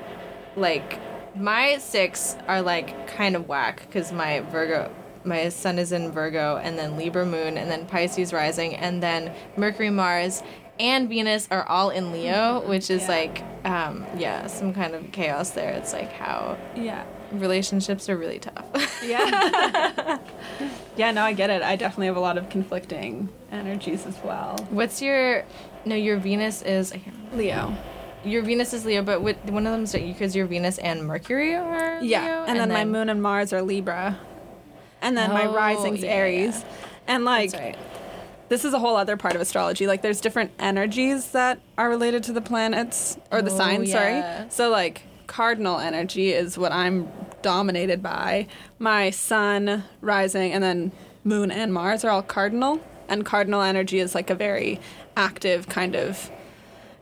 [0.55, 0.99] like
[1.35, 4.91] my six are like kind of whack because my Virgo,
[5.23, 9.33] my sun is in Virgo, and then Libra moon, and then Pisces rising, and then
[9.57, 10.41] Mercury, Mars,
[10.79, 13.07] and Venus are all in Leo, which is Yeah.
[13.09, 15.71] like, um, yeah, some kind of chaos there.
[15.71, 17.03] It's like how yeah.
[17.31, 19.03] relationships are really tough.
[19.05, 20.17] Yeah.
[20.97, 21.61] yeah, no, I get it.
[21.61, 24.57] I definitely have a lot of conflicting energies as well.
[24.69, 25.43] What's your?
[25.85, 26.93] No, your Venus is.
[27.33, 27.75] Leo.
[28.23, 31.55] Your Venus is Leo, but what, one of them is because your Venus and Mercury
[31.55, 32.23] are Yeah.
[32.25, 34.17] Leo, and, then, my moon and Mars are Libra.
[35.01, 36.11] And then my Oh, rising's yeah.
[36.11, 36.65] Aries.
[37.07, 37.53] And like.
[38.49, 39.87] This is a whole other part of astrology.
[39.87, 43.95] Like there's different energies that are related to the planets or the Oh, signs, yeah.
[44.39, 44.49] sorry.
[44.51, 47.07] So like cardinal energy is what I'm
[47.41, 48.47] dominated by.
[48.79, 50.91] My sun, rising, and then
[51.23, 52.81] moon and Mars are all cardinal.
[53.07, 54.79] And cardinal energy is like a very
[55.15, 56.29] active kind of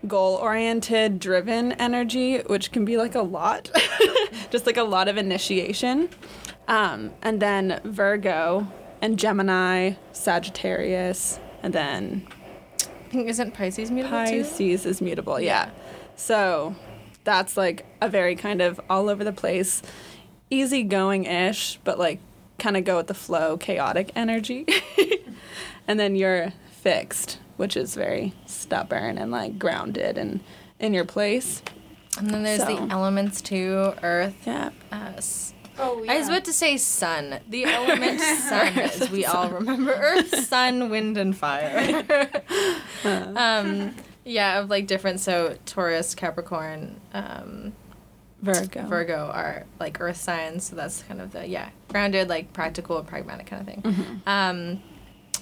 [0.07, 3.69] goal oriented, driven energy, which can be like a lot,
[4.51, 6.09] just like a lot of initiation.
[6.67, 8.67] Um, and then Virgo
[9.01, 12.27] and Gemini, Sagittarius, and then
[12.81, 14.43] I think isn't Pisces mutable too?
[14.43, 15.69] Pisces is mutable, yeah.
[16.15, 16.75] So
[17.23, 19.81] that's like a very kind of all over the place,
[20.49, 22.19] easygoing ish, but like
[22.57, 24.65] kind of go with the flow, chaotic energy.
[25.87, 30.39] and then you're fixed, which is very stubborn and like grounded and
[30.79, 31.61] in your place.
[32.17, 32.75] And then there's So.
[32.87, 34.71] the elements too: Earth, Yeah.
[34.91, 37.39] uh, s- Oh I was about to say sun.
[37.49, 39.91] The element sun, as we all remember.
[39.93, 42.05] Earth, sun, wind, and fire.
[43.03, 43.93] um,
[44.25, 45.19] yeah, of like different.
[45.19, 47.73] So Taurus, Capricorn, um,
[48.41, 48.85] Virgo.
[48.87, 50.65] Virgo are like earth signs.
[50.65, 53.81] So that's kind of the yeah grounded, like practical, pragmatic kind of thing.
[53.83, 54.29] Mm-hmm.
[54.29, 54.81] Um,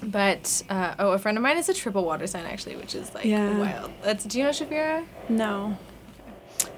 [0.04, 3.14] but uh, oh, a friend of mine is a triple water sign actually, which is
[3.14, 3.58] like Yeah.
[3.58, 3.92] wild.
[4.04, 5.06] That's do you know Shafira?
[5.30, 5.78] No.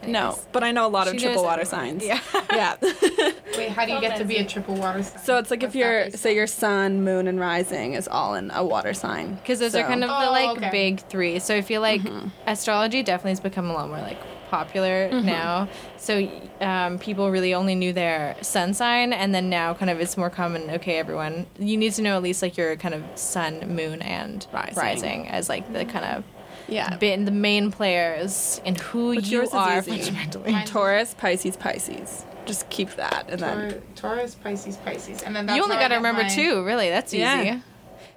[0.05, 1.99] No, but I know a lot of She triple water everyone.
[1.99, 2.03] signs.
[2.05, 2.19] Yeah.
[2.53, 2.75] Yeah.
[3.57, 5.21] Wait, how do you get to be a triple water sign?
[5.23, 8.07] so it's like if What's that your based say your sun, moon, and rising is
[8.07, 9.35] all in a water sign.
[9.35, 10.69] Because those are kind of the Oh, like okay.
[10.71, 11.39] big three.
[11.39, 12.29] So I feel like Mm-hmm.
[12.47, 14.17] astrology definitely has become a lot more like
[14.49, 15.67] popular now.
[15.97, 16.29] So
[16.61, 20.29] um, people really only knew their sun sign, and then now kind of it's more
[20.29, 20.69] common.
[20.69, 24.47] Okay, everyone, you need to know at least like your kind of sun, moon, and
[24.53, 25.27] Rising.
[25.27, 26.23] as like the kind of
[26.67, 26.97] Yeah.
[26.97, 29.91] been the main players in who But you are easy.
[29.91, 30.51] fundamentally.
[30.51, 32.25] Mine's- Taurus, Pisces, Pisces.
[32.45, 35.95] Just keep that, and then Taurus, Pisces, Pisces, and then that's you only got to
[35.95, 36.63] remember my- two.
[36.63, 37.21] Really, that's easy.
[37.21, 37.59] Yeah.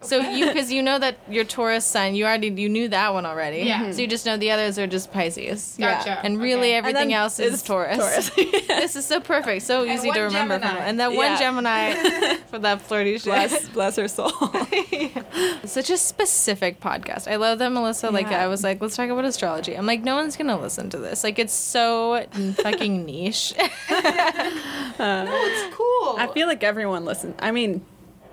[0.03, 3.27] So you because you know that your Taurus sign, you already you knew that one
[3.27, 3.59] already.
[3.59, 3.91] Yeah.
[3.93, 5.77] So you just know the others are just Pisces.
[5.79, 6.21] Gotcha.
[6.25, 6.77] And really Okay.
[6.77, 7.99] Everything then else is it's Taurus.
[7.99, 8.31] Taurus.
[8.69, 10.59] this is so perfect, so And easy to remember.
[10.59, 10.75] Gemini.
[10.77, 11.39] From, and that one Yeah.
[11.39, 13.25] Gemini for that flirty shit.
[13.25, 14.31] bless bless her soul.
[15.65, 17.31] Such a specific podcast.
[17.31, 18.11] I love that Melissa.
[18.11, 18.43] Like Yeah.
[18.45, 19.75] I was like, let's talk about astrology.
[19.77, 21.23] I'm like, no one's gonna listen to this.
[21.25, 22.25] Like it's so
[22.63, 23.53] fucking niche.
[23.59, 26.17] No, it's cool.
[26.19, 27.35] I feel like everyone listens.
[27.39, 27.85] I mean,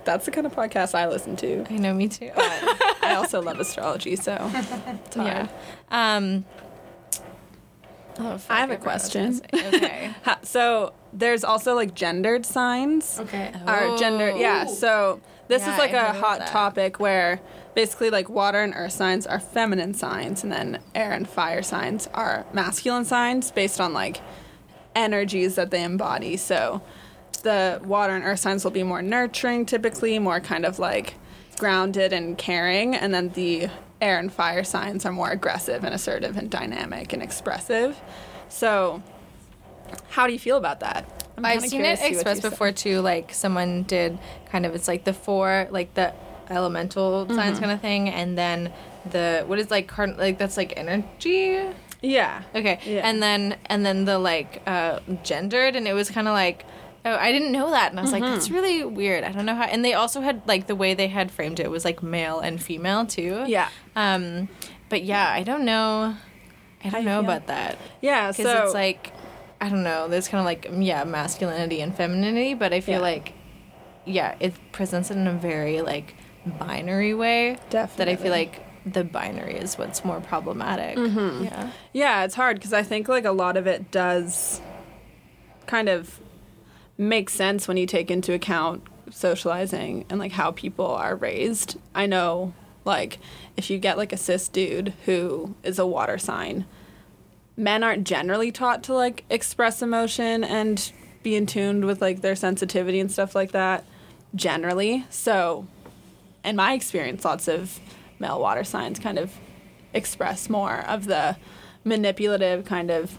[0.08, 1.66] that's the kind of podcast I listen to.
[1.70, 2.32] I know, me too.
[2.36, 5.28] But I also love astrology, so it's hard.
[5.28, 5.48] Yeah.
[5.92, 6.46] Um.
[8.20, 9.42] Oh, I have a forgot what was question.
[9.54, 10.12] Okay.
[10.24, 13.20] Ha- So there's also like gendered signs.
[13.20, 13.54] okay.
[13.68, 14.66] Are gender yeah.
[14.68, 14.74] Oh.
[14.74, 16.48] So this Yeah, is like I a hot that.
[16.50, 17.40] topic where
[17.76, 22.08] basically like water and earth signs are feminine signs and then air and fire signs
[22.16, 24.20] are masculine signs based on like
[24.96, 26.38] energies that they embody.
[26.38, 26.82] So
[27.44, 31.16] the water and earth signs will be more nurturing typically, more kind of like
[31.58, 33.68] grounded and caring and then the
[34.00, 38.00] air and fire signs are more aggressive and assertive and dynamic and expressive.
[38.50, 39.02] So
[40.10, 41.10] how do you feel about that?
[41.38, 43.00] I'm I've seen it expressed before too.
[43.02, 44.18] Like someone did
[44.52, 46.14] kind of it's like the four like the
[46.50, 47.36] elemental Mm-hmm.
[47.36, 48.72] signs kind of thing, and then
[49.12, 51.60] the what is like card like that's like energy.
[52.02, 52.44] Yeah.
[52.56, 53.08] Okay, Yeah.
[53.08, 56.66] and then and then the like uh, gendered, and it was kind of like.
[57.14, 58.34] Oh, I didn't know that, and I was like, Mm-hmm.
[58.34, 59.64] "That's really weird." I don't know how.
[59.64, 62.62] And they also had like the way they had framed it was like male and
[62.62, 63.44] female too.
[63.48, 63.70] Yeah.
[63.96, 64.50] Um,
[64.90, 66.16] but yeah, I don't know.
[66.84, 69.12] I don't you know about that Yeah, because so it's like
[69.60, 70.08] I don't know.
[70.08, 73.02] There's kind of like mm, yeah, masculinity and femininity, but I feel Yeah.
[73.02, 73.34] like
[74.06, 76.16] yeah, it presents it in a very like
[76.60, 77.58] binary way.
[77.70, 78.06] Definitely.
[78.06, 80.98] That I feel like the binary is what's more problematic.
[80.98, 81.44] Mm-hmm.
[81.46, 81.72] Yeah.
[81.92, 84.62] yeah, it's hard because I think like a lot of it does
[85.66, 86.22] kind of
[86.98, 91.78] make sense when you take into account socializing and like how people are raised.
[91.96, 92.54] I know
[92.86, 93.20] like
[93.56, 96.66] if you get like a cis dude who is a water sign,
[97.56, 100.92] men aren't generally taught to like express emotion and
[101.24, 103.86] be in tune with like their sensitivity and stuff like that
[104.36, 105.06] generally.
[105.10, 105.68] So
[106.44, 107.80] in my experience, lots of
[108.20, 109.34] male water signs kind of
[109.94, 111.38] express more of the
[111.84, 113.18] manipulative kind of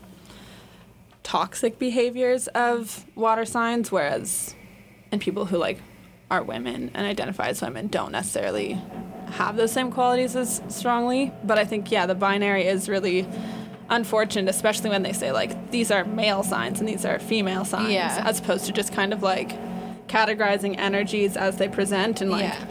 [1.32, 4.54] toxic behaviors of water signs, whereas
[5.12, 5.78] and people who like
[6.30, 8.80] are women and identify as women don't necessarily
[9.32, 11.30] have those same qualities as strongly.
[11.44, 13.28] But I think yeah, the binary is really
[13.90, 17.90] unfortunate, especially when they say like these are male signs and these are female signs,
[17.92, 18.22] Yeah.
[18.24, 19.50] as opposed to just kind of like
[20.08, 22.64] categorizing energies as they present and like yeah.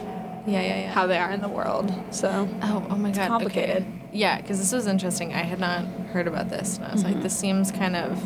[0.48, 0.92] Yeah, yeah, yeah.
[0.92, 1.92] how they are in the world.
[2.10, 3.28] So Oh, oh my god.
[3.28, 3.82] complicated.
[3.82, 3.92] Okay.
[4.12, 5.32] Yeah, because this was interesting.
[5.34, 7.12] I had not heard about this, and I was Mm-hmm.
[7.14, 8.18] like, this seems kind of,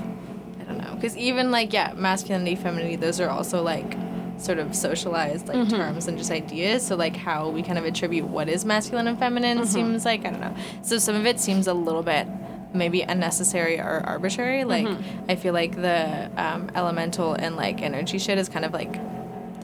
[0.62, 3.96] I don't know, because even like yeah, masculinity, femininity, those are also like
[4.38, 6.86] sort of socialized like terms and just ideas.
[6.86, 10.30] So like how we kind of attribute what is masculine and feminine seems like I
[10.30, 10.54] don't know.
[10.82, 12.26] So some of it seems a little bit
[12.74, 14.64] maybe unnecessary or arbitrary.
[14.64, 14.88] Like
[15.28, 18.98] I feel like the um, elemental and like energy shit is kind of like.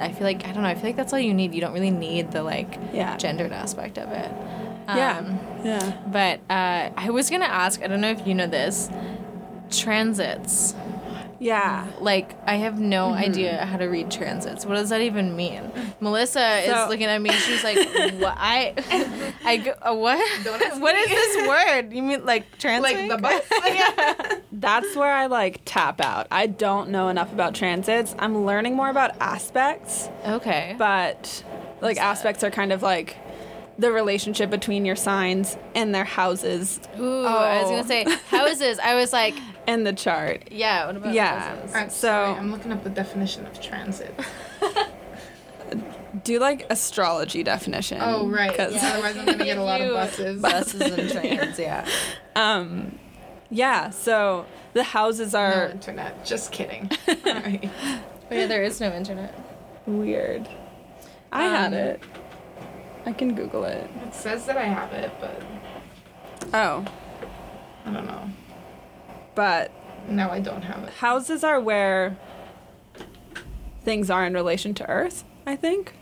[0.00, 0.68] I feel like I don't know.
[0.68, 1.54] I feel like that's all you need.
[1.54, 3.16] You don't really need the like Yeah.
[3.16, 4.30] gendered aspect of it.
[4.88, 5.18] yeah.
[5.18, 5.92] Um, Yeah.
[6.06, 7.82] but uh, I was gonna ask.
[7.82, 8.90] I don't know if you know this.
[9.70, 10.74] Transits.
[11.40, 11.86] Yeah.
[12.00, 13.22] Like I have no Mm-hmm.
[13.30, 14.66] idea how to read transits.
[14.66, 15.70] What does that even mean?
[16.00, 17.30] Melissa So- is looking at me.
[17.30, 17.76] She's like,
[18.18, 18.34] "What?
[18.36, 18.74] I,
[19.44, 20.18] I go, uh, what?
[20.44, 21.00] Don't What me.
[21.02, 21.92] is this word?
[21.92, 22.82] You mean like transit?
[22.96, 23.44] Like the bus?
[23.66, 24.38] yeah.
[24.52, 26.26] That's where I like tap out.
[26.30, 28.14] I don't know enough about transits.
[28.18, 30.74] I'm learning more about aspects, Okay.
[30.78, 31.44] but
[31.80, 33.16] like aspects are kind of like
[33.78, 37.70] the relationship between your signs and their houses Ooh, I was Oh.
[37.70, 38.78] gonna say houses.
[38.80, 39.34] I was like,
[39.68, 40.48] in the chart.
[40.50, 40.86] yeah.
[40.86, 41.40] What about Yeah.
[41.40, 41.70] houses?
[41.74, 44.14] Alright, So- sorry, I'm looking up the definition of transit.
[46.24, 47.98] Do like astrology definition.
[48.00, 48.92] Oh right, 'cause- yeah.
[48.94, 50.40] Otherwise, I'm gonna get a lot of buses.
[50.40, 51.58] buses and trains.
[51.58, 51.86] Yeah.
[52.34, 52.98] Um,
[53.50, 53.90] yeah.
[53.90, 56.24] So the houses are No are internet.
[56.24, 56.90] Just kidding.
[57.08, 57.70] Alright.
[58.28, 59.38] But yeah, there is no internet.
[59.86, 60.48] weird.
[61.30, 62.02] I had Um, it.
[63.08, 63.88] I can Google it.
[64.06, 65.42] It says that I have it, but
[66.52, 66.84] Oh,
[67.86, 68.28] I don't know.
[69.34, 69.70] but
[70.10, 70.90] No, I don't have it.
[70.92, 72.18] houses are where
[73.82, 75.24] things are in relation to Earth.
[75.46, 75.94] I think,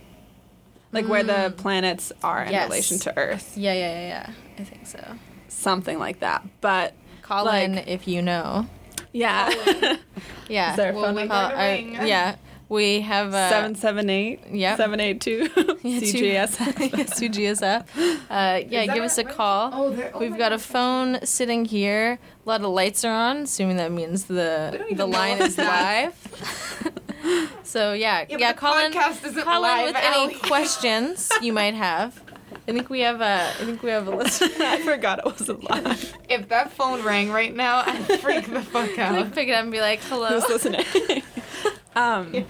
[0.90, 2.52] like where the planets are in Mm.
[2.52, 2.68] Yes.
[2.70, 4.30] relation to Earth, Yeah, yeah, yeah, yeah.
[4.58, 4.98] I think so.
[5.46, 6.42] something like that.
[6.60, 8.66] But Call Like- in if you know.
[9.12, 9.48] yeah,
[10.48, 10.70] Yeah.
[10.72, 11.34] Is there a Well, phone we number?
[11.34, 11.92] got a I- ring.
[12.04, 12.34] yeah.
[12.68, 14.76] We have uh, seven seven eight Yep.
[14.76, 15.48] seven eight two
[15.82, 16.58] Yeah, two- CGS.
[16.98, 18.20] yes, to GSF.
[18.30, 19.34] Uh, yeah, give us a wait.
[19.36, 19.70] call.
[19.72, 22.18] Oh, oh We've my got a phone sitting here.
[22.44, 26.12] A lot of lights are on, assuming that means the the line is live.
[27.62, 28.52] so yeah, Yeah, yeah.
[28.52, 32.20] call in, podcast isn't call in live, with any questions you might have.
[32.68, 33.52] I think we have a.
[33.60, 34.48] I think we have a listener.
[34.66, 36.14] I forgot it was alive.
[36.28, 39.32] If that phone rang right now, I'd freak the fuck Like out.
[39.34, 40.84] pick it up and be like, "Hello." Who's listening?
[41.96, 42.44] Um,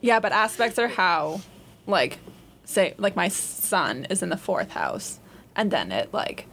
[0.00, 1.40] yeah, but aspects are how,
[1.86, 2.18] like,
[2.64, 5.18] say, like my sun is in the fourth house,
[5.56, 6.46] and then it like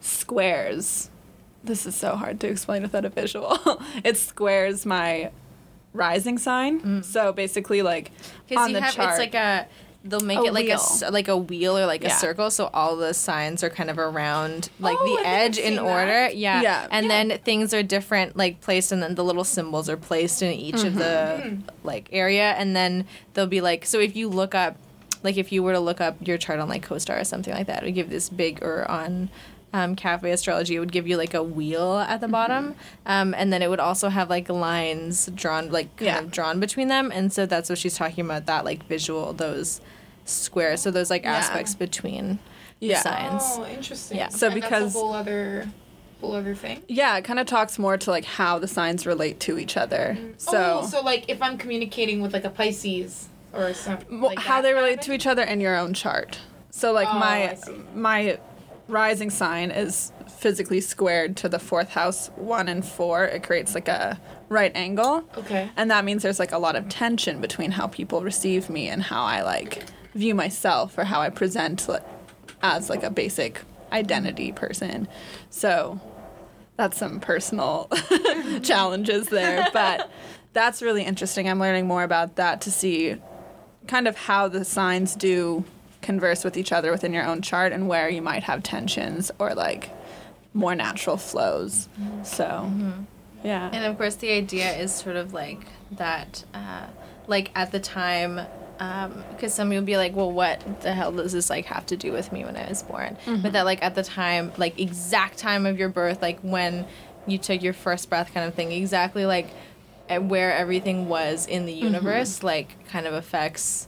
[0.00, 1.10] squares.
[1.64, 3.58] This is so hard to explain without a visual.
[4.04, 5.30] it squares my
[5.92, 7.02] rising sign.
[7.02, 8.10] So basically, like
[8.56, 9.66] on the have chart, it's like a
[10.04, 10.74] they'll make A it like a wheel.
[10.74, 12.16] s- like a wheel or like Yeah.
[12.16, 15.78] a circle, so all the signs are kind of around like Oh, the edge in
[15.78, 16.06] order.
[16.06, 16.36] that.
[16.36, 16.60] Yeah.
[16.62, 16.88] Yeah.
[16.90, 17.24] And Yeah.
[17.24, 20.82] then things are different, like placed, and then the little symbols are placed in each
[20.84, 24.76] of the like area, and then they'll be like so if you look up.
[25.24, 27.68] Like if you were to look up your chart on like CoStar or something like
[27.68, 29.30] that, it would give this big or on
[29.72, 32.74] um, Cafe Astrology, it would give you like a wheel at the bottom,
[33.06, 36.18] um, and then it would also have like lines drawn, like kind Yeah.
[36.18, 38.46] of drawn between them, and so that's what she's talking about.
[38.46, 39.80] That like visual, those
[40.24, 41.34] squares, so those like Yeah.
[41.36, 42.38] aspects between
[42.80, 42.96] Yeah.
[42.96, 43.42] the signs.
[43.44, 44.16] Oh, interesting.
[44.18, 44.28] Yeah.
[44.28, 45.68] So And that's because- a whole other,
[46.20, 46.82] whole other thing.
[46.88, 50.16] yeah, it kind of talks more to like how the signs relate to each other.
[50.18, 50.34] Mm.
[50.36, 50.80] So.
[50.82, 54.60] oh, so like if I'm communicating with like a Pisces or something, Well, like how
[54.60, 56.38] they kind of relate to each other in your own chart.
[56.70, 57.56] So like Oh, my
[57.94, 58.38] my
[58.88, 63.24] rising sign is physically squared to the fourth house, one and four.
[63.24, 64.18] It creates like a
[64.48, 65.24] right angle.
[65.38, 65.70] Okay.
[65.76, 69.02] And that means there's like a lot of tension between how people receive me and
[69.02, 71.88] how I like view myself or how I present
[72.62, 75.08] as like a basic identity person.
[75.50, 76.00] So
[76.76, 77.88] that's some personal
[78.62, 80.10] challenges there, but
[80.52, 81.48] that's really interesting.
[81.48, 83.16] I'm learning more about that to see
[83.86, 85.64] kind of how the signs do
[86.00, 89.54] converse with each other within your own chart and where you might have tensions or
[89.54, 89.90] like
[90.54, 91.88] more natural flows.
[92.24, 92.70] So,
[93.44, 93.70] yeah.
[93.72, 95.60] And of course, the idea is sort of like
[95.92, 96.86] that, uh,
[97.26, 98.40] like at the time,
[98.82, 101.96] Um, because some people be like, well, what the hell does this like have to
[101.96, 103.16] do with me when I was born?
[103.24, 103.50] But mm-hmm.
[103.50, 106.84] that like at the time, like exact time of your birth, like when
[107.28, 109.50] you took your first breath, kind of thing, exactly like
[110.20, 111.84] where everything was in the mm-hmm.
[111.84, 113.86] universe, like kind of affects,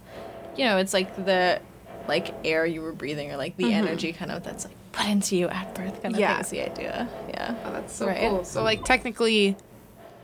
[0.57, 1.61] you know, it's like the
[2.07, 3.89] like air you were breathing or like the mm-hmm.
[3.89, 6.35] energy kind of that's like put into you at birth kind of Yeah.
[6.35, 7.09] thing is the idea.
[7.31, 7.57] Yeah.
[7.65, 8.31] Oh, that's so Right.
[8.31, 8.45] cool.
[8.45, 9.57] So like technically,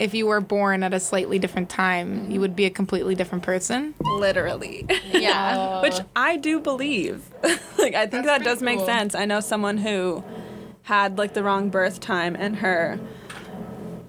[0.01, 3.45] if you were born at a slightly different time, you would be a completely different
[3.45, 3.95] person.
[4.01, 4.87] Literally.
[5.13, 5.83] Yeah.
[5.83, 7.29] Which I do believe.
[7.43, 8.87] like I think That's that does pretty make cool.
[8.87, 9.15] sense.
[9.15, 10.25] I know someone who
[10.85, 12.99] had like the wrong birth time and her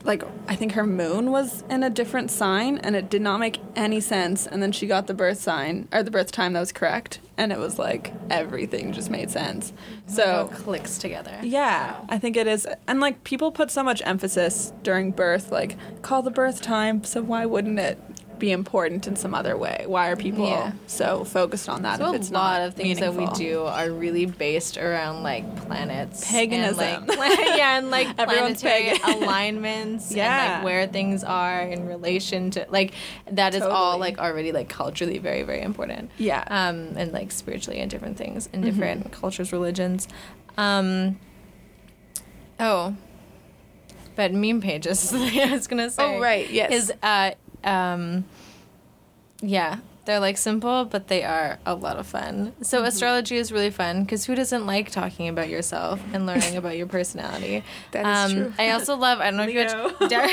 [0.04, 3.60] like I think her moon was in a different sign and it did not make
[3.76, 6.72] any sense and then she got the birth sign or the birth time that was
[6.72, 9.74] correct and it was like everything just made sense.
[10.08, 11.38] So So clicks together.
[11.44, 12.68] yeah, I think it is.
[12.88, 17.22] And like people put so much emphasis during birth, like call the birth time, so
[17.22, 17.98] why wouldn't it
[18.42, 19.86] be important in some other way?
[19.88, 20.74] Why are people Yeah.
[20.88, 23.64] so focused on that So if it's a lot not of things that we do
[23.64, 26.80] are really based around like planets, Paganism.
[26.84, 27.26] and, like, pla-
[27.56, 29.24] yeah, and like Everyone's planetary pagan.
[29.24, 30.56] alignments, and Yeah.
[30.56, 32.94] like where things are in relation to like
[33.32, 36.12] that is all like already like culturally very very important.
[36.18, 36.44] Yeah.
[36.48, 40.08] um, and like spiritually and different things in different cultures, religions.
[40.58, 41.20] Um,
[42.60, 42.96] oh,
[44.16, 45.14] but meme pages.
[45.14, 46.04] I was gonna say.
[46.04, 46.72] Oh, right, yes.
[46.72, 47.32] Is uh
[47.64, 48.26] um,
[49.42, 52.54] yeah, they're like simple, but they are a lot of fun.
[52.62, 52.88] So Mm-hmm.
[52.88, 56.88] astrology is really fun because who doesn't like talking about yourself and learning about your
[56.88, 57.64] personality?
[57.92, 58.54] That is um, true.
[58.60, 59.20] I also love.
[59.20, 59.94] I don't know if you Leo.
[60.00, 60.30] watch Deb-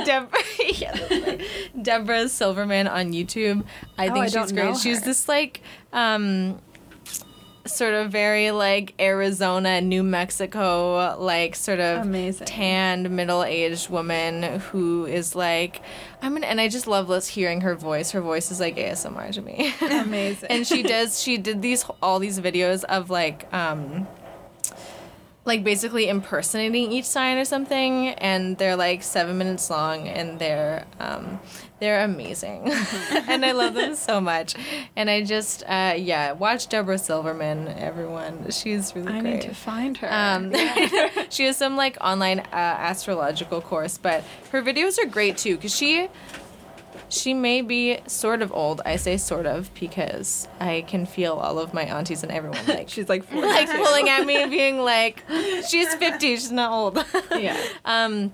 [0.04, 0.38] Deborah.
[0.74, 1.40] yeah, right.
[1.80, 3.64] Debra Silverman on YouTube.
[3.98, 4.76] I Oh, think I she's great.
[4.76, 6.60] She's this like um
[7.66, 12.46] sort of very like Arizona, New Mexico, like sort of Amazing.
[12.46, 15.82] tanned middle-aged woman who is like
[16.22, 18.10] I'm an, and I just love lis- hearing her voice.
[18.12, 19.72] Her voice is like ASMR to me.
[19.82, 20.48] Amazing.
[20.50, 24.06] and she does she did these all these videos of like um
[25.46, 30.84] like basically impersonating each sign or something and they're like seven minutes long and they're
[31.00, 31.40] um
[31.80, 32.70] they're amazing.
[33.26, 34.54] And i love them so much.
[34.96, 38.50] And i just uh yeah watch debra silverman everyone.
[38.50, 39.32] She's really I great.
[39.34, 40.08] need to find her.
[40.12, 40.52] um,
[41.30, 44.22] she has some like online uh, astrological course, but
[44.52, 46.08] her videos are great too because she
[47.10, 48.80] she may be sort of old.
[48.86, 52.88] I say sort of because I can feel all of my aunties and everyone like
[52.88, 53.46] She's like 42.
[53.46, 55.24] like pulling at me and being like,
[55.68, 56.36] "She's fifty.
[56.36, 57.60] She's not old." yeah.
[57.84, 58.32] Um,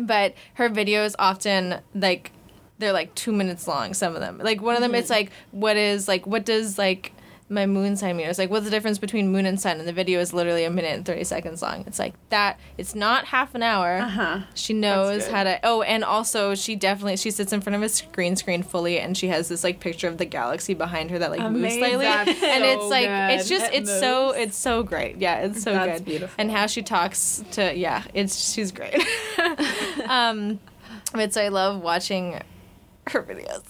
[0.00, 2.32] but her videos often like
[2.78, 3.94] they're like two minutes long.
[3.94, 7.12] Some of them, like one of them, it's like what is like what does like
[7.48, 8.26] my moon sign mean?
[8.26, 9.78] It's like what's the difference between moon and sun?
[9.78, 11.84] And the video is literally a minute and thirty seconds long.
[11.86, 12.58] It's like that.
[12.76, 13.98] It's not half an hour.
[13.98, 14.40] Uh-huh.
[14.54, 15.60] She knows how to.
[15.62, 19.16] Oh, and also she definitely she sits in front of a screen screen fully, and
[19.16, 22.28] she has this like picture of the galaxy behind her that like moves slightly, That's
[22.42, 25.18] and so it's like it's just It it's so it's so great.
[25.18, 26.04] Yeah, it's so That's good.
[26.04, 26.34] beautiful.
[26.38, 29.02] And how she talks to yeah, it's she's great.
[30.08, 30.58] um,
[31.12, 32.40] but so I love watching
[33.08, 33.62] her videos.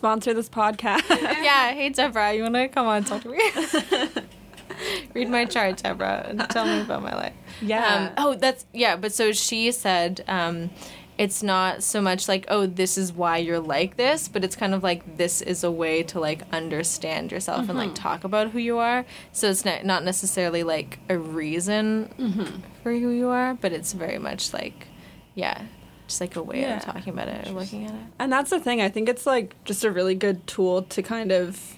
[0.00, 1.06] Sponsor this podcast.
[1.20, 3.38] yeah, hey Deborah, you wanna come on talk to me?
[5.14, 7.34] Read my chart, Deborah, and tell me about my life.
[7.60, 8.14] Yeah.
[8.16, 8.96] Um, oh, that's yeah.
[8.96, 10.70] But so she said, um,
[11.18, 14.72] it's not so much like oh, this is why you're like this, but it's kind
[14.72, 18.58] of like this is a way to like understand yourself and like talk about who
[18.58, 19.04] you are.
[19.32, 24.18] So it's not not necessarily like a reason for who you are, but it's very
[24.18, 24.86] much like
[25.34, 25.66] yeah,
[26.10, 26.76] just like a way Yeah.
[26.78, 28.00] of talking about it or looking at it.
[28.18, 28.80] And that's the thing.
[28.82, 31.76] I think it's like just a really good tool to kind of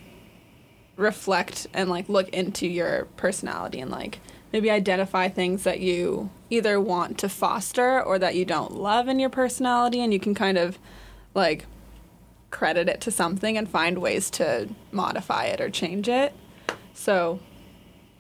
[0.97, 4.21] reflect and like look into your personality and like
[4.53, 9.19] maybe identify things that you either want to foster or that you don't love in
[9.19, 10.79] your personality and you can kind of
[11.35, 11.65] like
[12.51, 16.35] credit it to something and find ways to modify it or change it.
[16.93, 17.41] So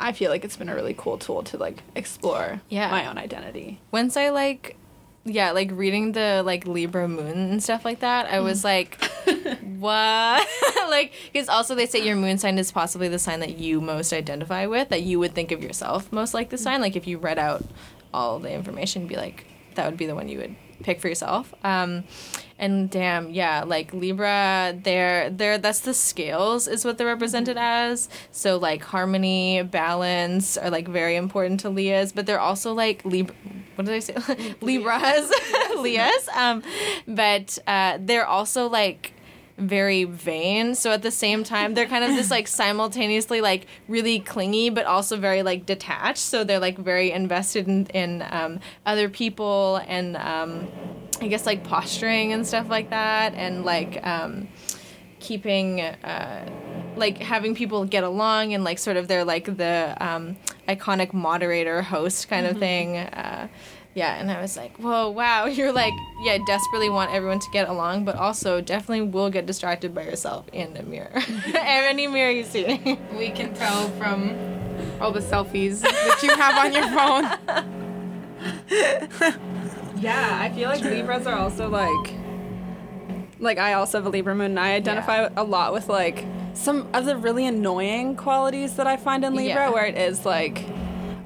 [0.01, 2.91] I feel like it's been a really cool tool to like explore Yeah.
[2.91, 3.81] my own identity.
[3.91, 4.77] once I like
[5.25, 9.03] yeah, like reading the like Libra moon and stuff like that, I was like,
[9.79, 10.49] what?
[10.89, 14.12] like, because also they say your moon sign is possibly the sign that you most
[14.12, 16.81] identify with, that you would think of yourself most like the sign.
[16.81, 17.64] Like, if you read out
[18.12, 21.55] all the information, be like, that would be the one you would pick for yourself.
[21.62, 22.05] Um,
[22.59, 28.09] and damn, yeah, like Libra, they're they're that's the scales is what they're represented as.
[28.31, 33.35] So like harmony, balance are like very important to Leahs, but they're also like Libra.
[33.75, 34.15] What did I say?
[34.61, 35.31] Libras,
[35.77, 36.29] Leahs.
[36.37, 36.63] Um,
[37.09, 39.13] but uh, they're also like
[39.59, 40.75] very vain.
[40.75, 44.87] So at the same time, they're kind of this like simultaneously like really clingy, but
[44.87, 46.19] also very like detached.
[46.19, 50.69] So they're like very invested in, in um, other people and um,
[51.21, 54.49] I guess like posturing and stuff like that, and like um,
[55.21, 55.81] keeping.
[55.81, 56.49] Uh,
[56.95, 60.37] like having people get along and like sort of they're like the um,
[60.69, 63.49] iconic moderator host kind of thing uh,
[63.95, 65.93] yeah and i was like whoa wow you're like
[66.24, 70.47] yeah desperately want everyone to get along but also definitely will get distracted by yourself
[70.53, 71.11] in a mirror
[71.55, 74.34] any mirror you see We can tell from
[75.01, 77.24] all the selfies that you have on your phone.
[80.01, 82.14] Yeah, I feel like Libras are also like
[83.38, 86.24] like I also have a Libra moon and I identify a lot with like
[86.55, 89.70] some of the really annoying qualities that I find in Libra Yeah.
[89.70, 90.64] where it is like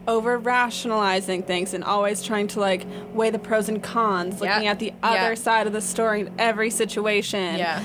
[0.09, 4.55] over rationalizing things and always trying to like weigh the pros and cons, Yeah.
[4.55, 5.35] looking at the other Yeah.
[5.35, 7.57] side of the story in every situation.
[7.59, 7.83] yeah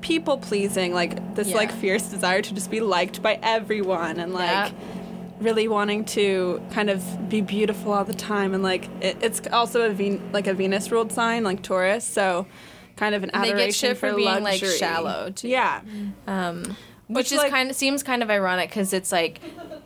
[0.00, 4.72] People pleasing, like this like fierce desire to just be liked by everyone and like
[5.40, 9.82] really wanting to kind of be beautiful all the time and like it, it's also
[9.82, 12.46] a Ven- like a Venus ruled sign like Taurus so
[12.96, 14.76] kind of an And they get shit for, for being like luxury.
[14.78, 15.48] shallow too.
[15.48, 15.80] Yeah,
[16.26, 16.76] Um,
[17.08, 19.40] Which, which, is like- kind of seems kind of ironic because it's like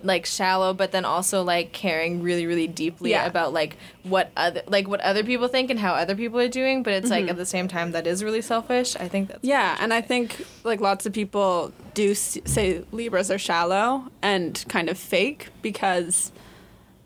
[0.05, 3.25] like shallow, but then also like caring really really deeply Yeah.
[3.27, 6.83] about like what other like what other people think and how other people are doing.
[6.83, 8.97] But it's like at the same time that is really selfish.
[8.97, 9.49] I think that's Mm-hmm.
[9.49, 14.65] yeah, and I think like lots of people do s- say Libras are shallow and
[14.69, 16.33] kind of fake because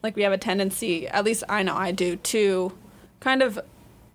[0.02, 2.72] like we have a tendency, at least I know I do, to
[3.20, 3.58] kind of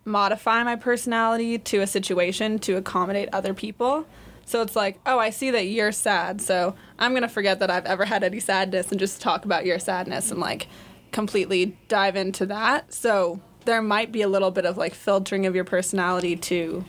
[0.05, 4.07] modify my personality to a situation to accommodate other people.
[4.45, 7.85] So it's like, oh, I see that you're sad, so I'm gonna forget that I've
[7.85, 10.67] ever had any sadness and just talk about your sadness and like
[11.11, 12.93] completely dive into that.
[12.93, 16.83] So there might be a little bit of like filtering of your personality to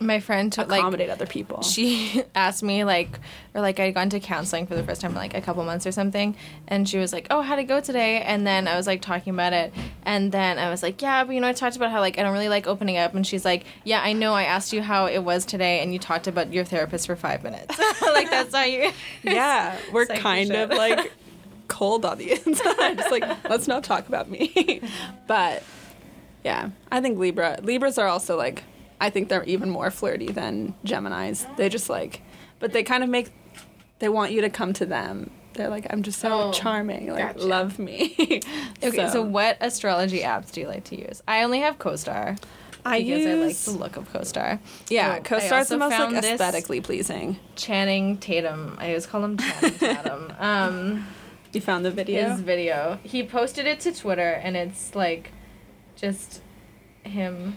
[0.00, 1.62] my friend like accommodate other people.
[1.62, 3.20] she asked me like
[3.54, 5.86] or like I'd gone to counseling for the first time in like a couple months
[5.86, 6.34] or something
[6.68, 9.34] and she was like oh how'd it go today and then I was like talking
[9.34, 9.72] about it
[10.04, 12.22] and then I was like yeah but you know I talked about how like I
[12.22, 15.06] don't really like opening up and she's like yeah I know I asked you how
[15.06, 18.64] it was today and you talked about your therapist for five minutes like that's how
[18.64, 18.90] you
[19.22, 21.12] yeah, we're Psycho kind of like
[21.68, 22.98] cold on the inside.
[22.98, 24.80] Just like let's not talk about me.
[25.26, 25.62] but
[26.44, 28.64] yeah, I think Libra Libras are also like
[29.00, 31.46] I think they're even more flirty than Gemini's.
[31.56, 32.22] They just like,
[32.58, 33.30] but they kind of make
[33.98, 35.30] they want you to come to them.
[35.54, 37.08] They're like, I'm just so Oh, charming.
[37.08, 37.46] Like, gotcha.
[37.46, 38.14] love me.
[38.82, 39.20] okay so.
[39.22, 42.38] what astrology apps do you like to use I only have CoStar
[42.84, 46.80] I because I like the look of CoStar yeah, Oh, CoStar's the most like aesthetically
[46.80, 47.38] pleasing.
[47.56, 51.06] Channing Tatum I always call him Channing Tatum um
[51.52, 52.30] You found the video.
[52.30, 52.98] his video.
[53.02, 55.32] He posted it to Twitter, and it's like
[55.96, 56.40] just
[57.02, 57.56] him.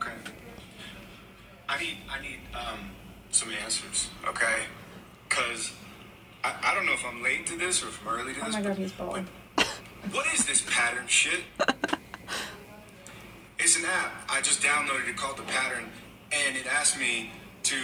[0.00, 0.12] Okay.
[1.68, 2.90] I need I need um
[3.30, 4.64] some answers, okay?
[5.28, 5.72] Cause
[6.44, 8.48] I, I don't know if I'm late to this or if I'm early to this.
[8.54, 9.24] Oh my God, he's bald.
[10.12, 11.40] What is this pattern shit?
[13.58, 14.12] it's an app.
[14.28, 15.90] I just downloaded it called the pattern
[16.32, 17.30] and it asked me
[17.64, 17.76] to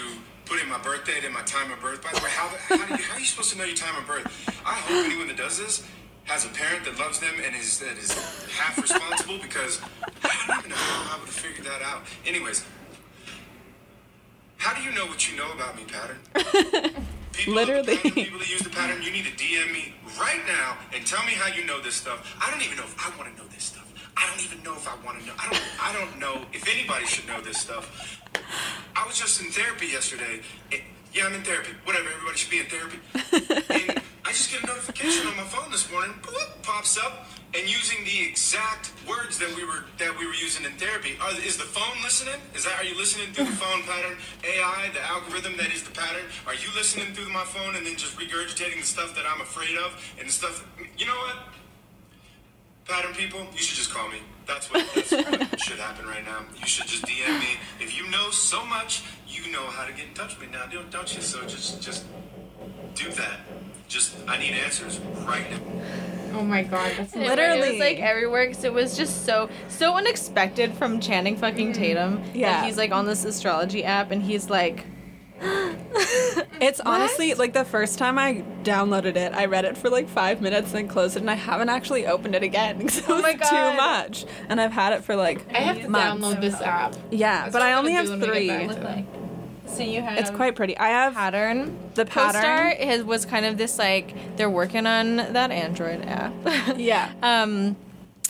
[0.47, 2.03] put in my birth date and my time of birth.
[2.03, 3.97] By the way, how, how, do you, how are you supposed to know your time
[3.97, 4.27] of birth?
[4.65, 5.87] I hope anyone that does this
[6.25, 8.12] has a parent that loves them and is that is
[8.51, 9.81] half responsible because
[10.22, 12.03] I don't even know how I would have figured that out.
[12.27, 12.64] Anyways,
[14.57, 16.18] how do you know what you know about me, pattern?
[17.33, 17.97] People Literally.
[17.97, 21.22] pattern, people that use the pattern, you need to DM me right now and tell
[21.25, 22.37] me how you know this stuff.
[22.41, 23.91] I don't even know if I want to know this stuff.
[24.16, 25.33] I don't even know if I want to know.
[25.37, 25.62] I don't.
[25.83, 28.20] I don't know if anybody should know this stuff.
[28.95, 30.41] I was just in therapy yesterday.
[30.70, 30.81] and-
[31.15, 31.71] yeah, I'm in therapy.
[31.85, 32.09] Whatever.
[32.09, 32.99] Everybody should be in therapy.
[33.15, 36.11] and I just get a notification on my phone this morning.
[36.23, 40.67] Boop, pops up, and using the exact words that we were that we were using
[40.67, 41.17] in therapy.
[41.23, 42.35] Are, is the phone listening?
[42.55, 42.75] Is that?
[42.81, 44.19] Are you listening through the phone pattern?
[44.43, 46.27] AI, the algorithm that is the pattern.
[46.49, 49.79] Are you listening through my phone and then just regurgitating the stuff that I'm afraid
[49.79, 50.67] of and the stuff?
[50.99, 51.37] You know what?
[52.87, 54.18] Pattern people, you should just call me.
[54.47, 56.41] That's what, that's what should happen right now.
[56.59, 57.57] You should just DM me.
[57.80, 60.66] If you know so much, you know how to get in touch with me now,
[60.66, 61.22] don't, don't you?
[61.22, 62.05] So just just
[62.95, 63.41] do that.
[63.89, 66.39] Just I need answers right now.
[66.39, 67.70] Oh my god, that's And it- It Literally.
[67.70, 71.80] was like everywhere because it was just so so unexpected from Channing fucking mm-hmm.
[71.80, 72.24] Tatum.
[72.35, 72.51] Yeah.
[72.51, 74.85] that he's like on this astrology app, and he's like,
[76.61, 80.41] It's honestly like the first time I downloaded it, I read it for like five
[80.41, 83.18] minutes and then closed it, and I haven't actually opened it again because it was
[83.18, 84.24] Oh my too much.
[84.49, 86.24] And I've had it for like I have to months.
[86.24, 86.95] download this app.
[87.11, 88.47] Yeah, That's but I only have do when we three.
[88.47, 88.76] get back.
[88.76, 89.05] look like.
[89.66, 90.78] So you have It's quite pretty.
[90.78, 91.76] I have pattern.
[91.95, 92.76] the pattern.
[92.89, 96.32] Is, was kind of this like they're working on that Android app.
[96.78, 97.11] Yeah.
[97.22, 97.76] Um,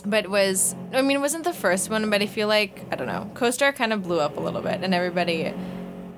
[0.05, 2.97] but it was I mean it wasn't the first one, but I feel like I
[2.97, 3.31] don't know.
[3.35, 5.53] CoStar kind of blew up a little bit, and everybody,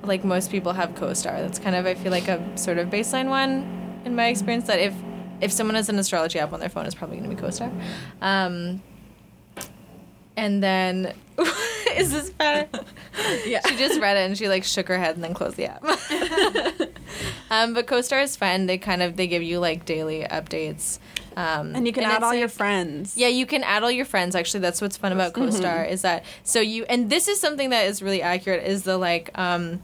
[0.07, 1.41] like most people, have CoStar.
[1.41, 4.67] That's kind of I feel like a sort of baseline one in my experience.
[4.67, 4.95] That if
[5.41, 7.73] if someone has an astrology app on their phone, it's probably going to be CoStar.
[8.21, 8.83] Um,
[10.37, 11.15] and then
[11.97, 12.69] is this better?
[13.45, 13.61] Yeah.
[13.67, 15.83] She just read it and she like shook her head and then closed the app.
[17.51, 18.67] um, but CoStar is fun.
[18.67, 20.99] They kind of they give you like daily updates.
[21.37, 23.15] Um, and you can add it's, all your friends.
[23.17, 24.35] yeah, you can add all your friends.
[24.35, 27.87] Actually, that's what's fun about CoStar is that so you and this is something that
[27.87, 29.83] is really accurate is the like um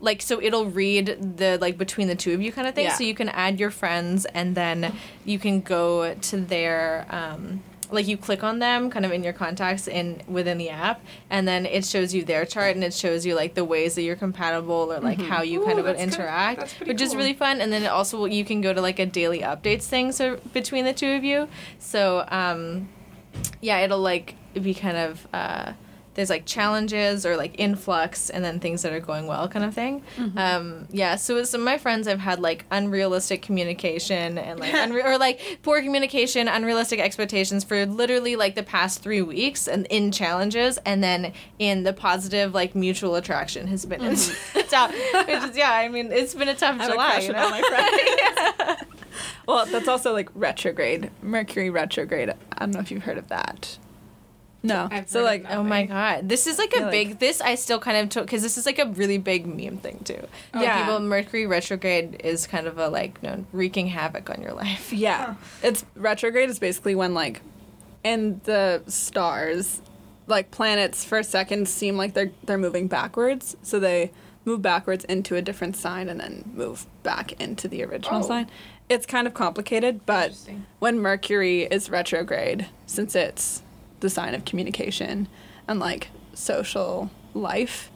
[0.00, 2.86] like so it'll read the like between the two of you kind of thing.
[2.86, 2.94] Yeah.
[2.94, 4.94] So you can add your friends and then
[5.24, 9.32] you can go to their um like you click on them kind of in your
[9.32, 13.24] contacts in within the app and then it shows you their chart and it shows
[13.24, 16.60] you like the ways that you're compatible or like how you kind of would interact
[16.60, 18.98] that's pretty which is really fun and then it also you can go to like
[18.98, 21.48] a daily updates thing so between the two of you.
[21.78, 22.88] So um
[23.60, 25.72] yeah it'll like be kind of uh
[26.16, 29.74] there's like challenges or like influx and then things that are going well kind of
[29.74, 30.02] thing.
[30.36, 34.72] Um, yeah, so with some of my friends I've had like unrealistic communication and like
[34.72, 39.86] unre- or like poor communication, unrealistic expectations for literally like the past 3 weeks and
[39.86, 44.00] in challenges and then in the positive like mutual attraction has been
[44.68, 44.92] tough.
[45.26, 47.60] Which is yeah, I mean, it's been a tough I July, you know?
[47.68, 48.82] friends.
[49.46, 52.30] well, that's also like retrograde, Mercury retrograde.
[52.52, 53.78] I don't know if you've heard of that.
[54.66, 54.88] No.
[54.90, 55.56] I've so like, that.
[55.56, 57.18] Oh my god, this is like a Yeah, like- big.
[57.18, 60.00] This I still kind of took because this is like a really big meme thing
[60.04, 60.26] too.
[60.54, 60.62] Yeah.
[60.62, 64.52] yeah, people Mercury retrograde is kind of a like you know, wreaking havoc on your
[64.52, 64.92] life.
[64.92, 67.40] yeah, it's retrograde is basically when like
[68.04, 69.82] in the stars,
[70.26, 74.10] like planets for a second seem like they're they're moving backwards, so they
[74.44, 78.26] move backwards into a different sign and then move back into the original Oh.
[78.26, 78.48] sign.
[78.88, 80.32] It's kind of complicated, but
[80.78, 83.62] when Mercury is retrograde, since it's
[84.00, 85.28] the sign of communication
[85.68, 87.90] and like social life,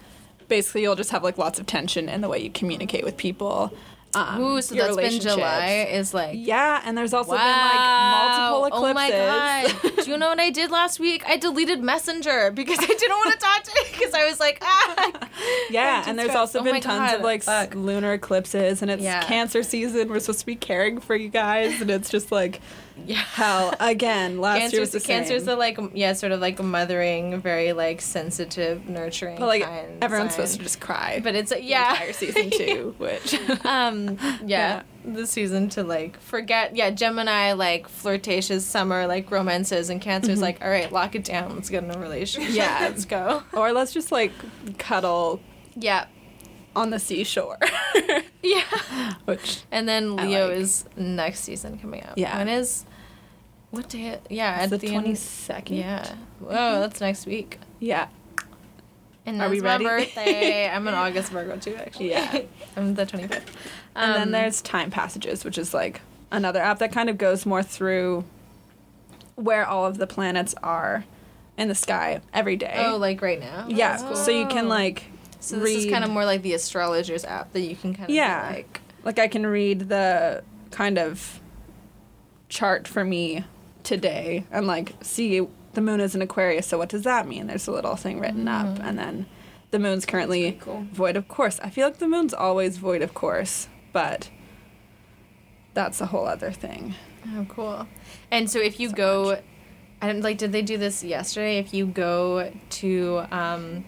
[0.49, 3.73] basically you'll just have like lots of tension in the way you communicate with people.
[4.13, 5.21] Um, Ooh, so that's been.
[5.21, 5.87] July.
[5.89, 7.39] Is like Yeah, and there's also wow.
[7.39, 7.47] been
[7.77, 8.91] like multiple eclipses.
[8.91, 9.97] Oh my god!
[10.05, 11.23] Do you know what I did last week?
[11.29, 14.59] I deleted Messenger because I didn't want to talk to it because I was like
[14.63, 15.29] ah.
[15.71, 17.77] yeah, and there's also Oh been tons God, of like fuck.
[17.77, 19.23] lunar eclipses, and it's Yeah.
[19.23, 20.09] Cancer season.
[20.09, 22.61] We're supposed to be caring for you guys, and it's just like
[23.07, 23.17] Yeah.
[23.17, 24.41] hell again.
[24.41, 25.47] Last year was Cancer's, the cancer's same.
[25.47, 29.39] the like yeah sort of like mothering, very like sensitive, nurturing.
[29.39, 29.63] but like
[30.03, 30.47] everyone's sign.
[30.47, 31.21] supposed to just cry.
[31.23, 31.93] But it's the yeah.
[31.93, 33.35] entire season two, which
[33.65, 40.01] um yeah, the season to like forget yeah gemini like flirtatious summer like romances and
[40.01, 42.57] cancer's like all right lock it down let's get in a relationship Mm-hmm.
[42.57, 42.79] Yeah.
[42.91, 44.33] let's go or let's just like
[44.79, 45.41] cuddle
[45.75, 46.05] yeah
[46.77, 47.59] on the seashore.
[48.43, 50.57] yeah which and then leo like.
[50.59, 52.37] is next season coming out Yeah.
[52.39, 52.85] when is
[53.71, 55.77] what day yeah is at the twenty second.
[55.77, 58.09] yeah whoa that's next week yeah,
[59.27, 62.41] and Are that's we my birthday i'm an august virgo too actually Yeah.
[62.77, 63.43] i'm the 25th
[63.95, 66.01] and then Um, there's Time Passages, which is like
[66.31, 68.25] another app that kind of goes more through
[69.35, 71.05] where all of the planets are
[71.59, 72.75] in the sky every day.
[72.77, 74.17] oh like right now yeah, That's cool.
[74.17, 75.05] so you can like
[75.41, 75.79] So this read.
[75.79, 78.49] is kind of more like the astrologers app that you can kind of Yeah.
[78.53, 81.41] like like I can read the kind of
[82.49, 83.45] chart for me
[83.83, 87.47] today and like see the moon is in Aquarius, so what does that mean?
[87.47, 89.27] There's a little thing written up, and then
[89.71, 90.87] the moon's currently cool.
[90.93, 91.61] void of course.
[91.63, 94.31] I feel like the moon's always void of course, but
[95.75, 96.95] that's a whole other thing.
[97.37, 97.87] Oh, cool.
[98.31, 99.41] And so if you go,
[100.03, 100.39] I don't like.
[100.39, 101.59] Did they do this yesterday?
[101.59, 103.85] If you go to um,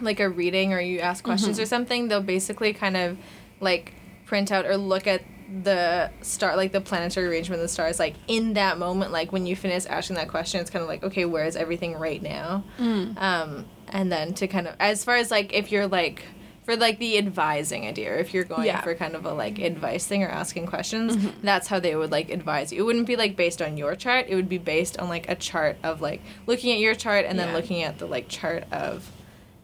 [0.00, 3.18] like a reading or you ask questions or something, they'll basically kind of
[3.60, 3.92] like
[4.24, 5.22] print out or look at
[5.62, 9.46] the star, like the planetary arrangement of the stars, like in that moment, like when
[9.46, 12.62] you finish asking that question, it's kind of like, okay, where is everything right now?
[12.78, 16.22] Um, and then to kind of, as far as like if you're like
[16.64, 18.80] for like the advising idea, if you're going Yeah.
[18.82, 22.30] for kind of a like advice thing or asking questions, that's how they would like
[22.30, 22.80] advise you.
[22.80, 24.26] It wouldn't be like based on your chart.
[24.28, 27.38] It would be based on like a chart of like looking at your chart and
[27.38, 27.54] then Yeah.
[27.54, 29.10] looking at the like chart of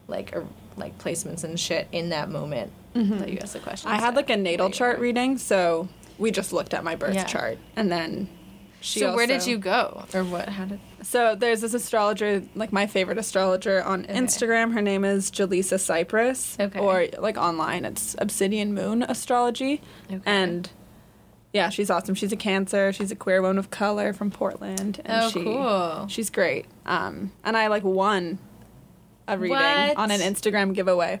[0.07, 2.71] like a, like placements and shit in that moment
[3.19, 3.89] that you ask the question.
[3.89, 5.87] I had like a natal chart reading, so
[6.17, 7.23] we just looked at my birth Yeah.
[7.25, 8.27] chart, and then
[8.81, 8.99] she.
[8.99, 10.49] So where did you go or what?
[10.49, 10.79] How did?
[11.03, 14.73] So there's this astrologer, like my favorite astrologer on Instagram.
[14.73, 16.57] Her name is Jaleesa Cypress.
[16.59, 16.79] Okay.
[16.79, 19.81] Or like online, it's Obsidian Moon Astrology.
[20.11, 20.19] Okay.
[20.25, 20.69] And
[21.53, 22.13] yeah, she's awesome.
[22.15, 22.91] She's a Cancer.
[22.91, 24.99] She's a queer woman of color from Portland.
[25.05, 26.07] And Oh, she, cool.
[26.09, 26.65] She's great.
[26.85, 28.37] Um, and I like won
[29.27, 29.97] a reading What?
[29.97, 31.19] on an Instagram giveaway.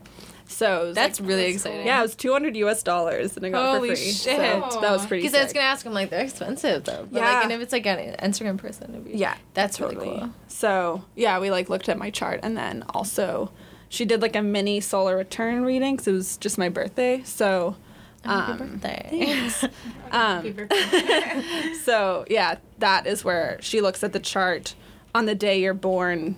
[0.49, 1.85] So it was, That's like- really That's exciting.
[1.85, 4.11] yeah, it was 200 US dollars, and I got Holy it for free.
[4.11, 4.37] shit.
[4.71, 5.23] So that was pretty.
[5.23, 7.07] Because I was gonna ask, I'm like they're expensive though.
[7.11, 7.33] But Yeah.
[7.33, 10.29] like, and if it's like an Instagram person, it'd be Yeah, that's really cool.
[10.47, 13.51] So yeah, we like looked at my chart, and then also
[13.89, 17.21] she did like a mini solar return reading because it was just my birthday.
[17.23, 17.75] So,
[18.23, 19.49] Happy um, birthday.
[20.11, 20.67] um,
[21.83, 24.75] so yeah, that is where she looks at the chart
[25.13, 26.37] on the day you're born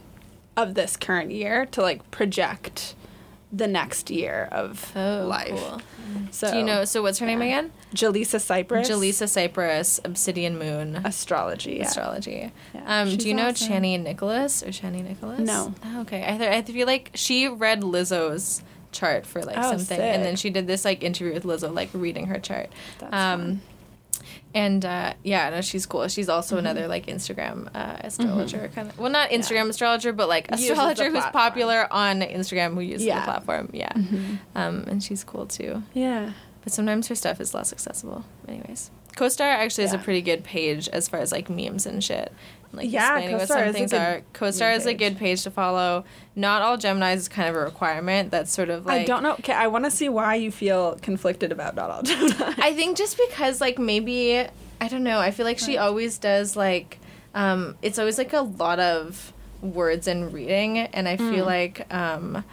[0.57, 2.95] of this current year to like project
[3.51, 5.49] the next year of Oh, life.
[5.49, 5.81] cool.
[6.31, 6.85] So Do you know?
[6.85, 7.71] So what's her name again?
[7.95, 8.89] Jalisa Cypress?
[8.89, 10.97] Jaleesa Cypress, Obsidian Moon.
[10.97, 11.77] Astrology.
[11.77, 11.87] Yeah.
[11.87, 12.51] Astrology.
[12.73, 13.71] Yeah, Um, do you know awesome.
[13.73, 15.39] Chani Nicholas or Chani Nicholas?
[15.39, 15.73] No.
[15.83, 16.23] Oh, okay.
[16.27, 20.35] I, th- I feel like she read Lizzo's chart for like Oh, something, and then
[20.35, 22.69] she did this like interview with Lizzo, like reading her chart.
[22.99, 23.61] That's um, fun.
[24.53, 26.07] And uh, yeah, no, she's cool.
[26.07, 26.65] She's also Mm-hmm.
[26.65, 28.97] another like Instagram uh, astrologer kind of.
[28.97, 33.19] Well, not Instagram astrologer, but like astrologer who's popular on Instagram who uses Yeah.
[33.19, 33.69] the platform.
[33.73, 33.93] Yeah.
[33.93, 34.39] Mhm.
[34.55, 35.83] Um, and she's cool too.
[35.93, 36.31] Yeah.
[36.63, 38.25] but sometimes her stuff is less accessible.
[38.47, 42.33] Anyways, CoStar actually is a pretty good page as far as like memes and shit.
[42.71, 44.21] Like Yeah, explaining what CoStar some is a things good are.
[44.33, 46.05] CoStar is a good page to follow.
[46.35, 48.29] Not all Geminis is kind of a requirement.
[48.31, 49.33] That's sort of like I don't know.
[49.33, 52.35] Okay, I want to see why you feel conflicted about not all Gemini.
[52.59, 54.45] I think just because like maybe
[54.81, 55.19] I don't know.
[55.19, 56.99] I feel like she always does like
[57.33, 61.29] um it's always like a lot of words and reading and I Mm.
[61.31, 62.43] feel like um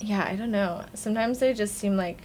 [0.00, 0.84] yeah, I don't know.
[0.94, 2.18] Sometimes they just seem like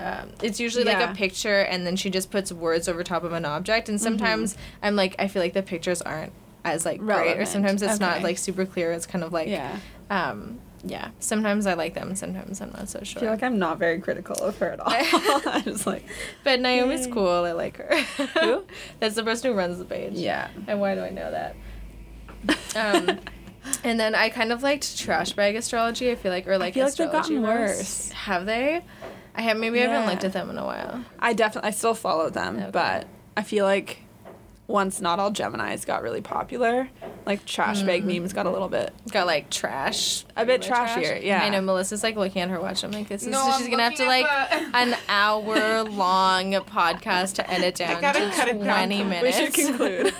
[0.00, 3.32] um, it's usually like a picture and then she just puts words over top of
[3.32, 6.32] an object and sometimes I'm like I feel like the pictures aren't
[6.64, 9.78] as like great or sometimes it's not like super clear it's kind of like yeah.
[10.08, 13.58] um yeah sometimes I like them sometimes I'm not so sure I feel like I'm
[13.58, 14.86] not very critical of her at all.
[15.46, 16.04] I'm just like,
[16.44, 17.12] But Naomi's Yay.
[17.12, 17.28] cool.
[17.28, 18.00] I like her.
[18.40, 18.64] Who?
[19.00, 20.14] That's the person who runs the page.
[20.14, 20.48] yeah.
[20.66, 21.56] And why do I know that?
[22.74, 23.20] Um,
[23.84, 26.10] and then I kind of liked trash bag astrology.
[26.10, 28.10] I feel like, or like feel like they've gotten worse.
[28.12, 28.82] Have they?
[29.34, 29.56] I have.
[29.56, 30.10] Maybe I haven't Yeah.
[30.10, 31.04] looked at them in a while.
[31.18, 32.70] I definitely, I still follow them, Okay.
[32.72, 33.06] but
[33.36, 33.98] I feel like
[34.66, 36.88] once not all Gemini's got really popular,
[37.26, 38.92] like trash bag memes got a little bit.
[39.10, 40.24] Got like trash.
[40.36, 40.90] A bit Like, trash.
[40.96, 41.42] trashier, yeah.
[41.42, 42.84] I know Melissa's like looking at her watch.
[42.84, 44.96] I'm like, this is No, she's I'm gonna have to looking like at the- an
[45.08, 48.64] hour long podcast to edit down gotta to cut it down.
[48.64, 49.36] twenty We We minutes.
[49.38, 50.14] should conclude.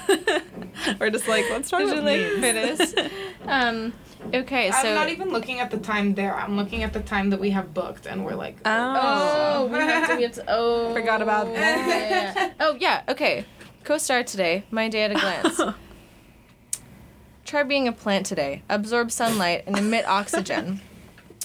[0.98, 2.92] We're just like, let's talk We about like memes.
[2.92, 3.10] finish.
[3.46, 3.92] Um.
[4.32, 6.36] Okay, so I'm not even looking at the time there.
[6.36, 9.52] I'm looking at the time that we have booked, and we're like, Oh, oh.
[9.54, 10.16] oh we have to.
[10.16, 10.44] We have to.
[10.48, 11.88] Oh, Forgot about yeah, that.
[11.88, 12.52] yeah, yeah.
[12.60, 13.02] Oh yeah.
[13.08, 13.44] Okay.
[13.84, 14.64] Co-star today.
[14.70, 15.60] My day at a glance.
[17.44, 18.62] Try being a plant today.
[18.68, 20.80] Absorb sunlight and emit oxygen.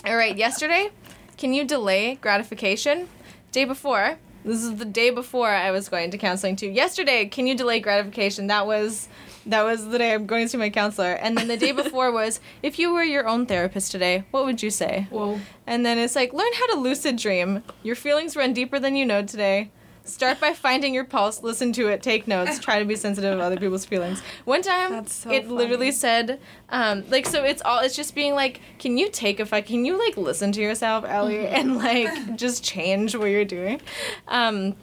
[0.05, 0.35] All right.
[0.37, 0.91] Yesterday,
[1.37, 3.07] can you delay gratification?
[3.51, 4.19] Day before.
[4.43, 6.67] This is the day before I was going to counseling too.
[6.69, 8.47] Yesterday, can you delay gratification?
[8.47, 9.07] That was.
[9.45, 11.13] That was the day I'm going to see my counselor.
[11.13, 14.63] And then the day before was, if you were your own therapist today, what would
[14.63, 15.07] you say?
[15.09, 15.39] whoa.
[15.67, 17.63] And then it's like, learn how to lucid dream.
[17.83, 19.71] Your feelings run deeper than you know today.
[20.03, 23.39] Start by finding your pulse, listen to it, take notes, try to be sensitive of
[23.39, 24.21] other people's feelings.
[24.45, 26.39] One time, so it literally said,
[26.69, 29.83] um, like, so it's all, it's just being like, can you take a fuck, can
[29.83, 33.81] you like listen to yourself, Ellie, and like just change what you're doing?
[34.27, 34.75] Um,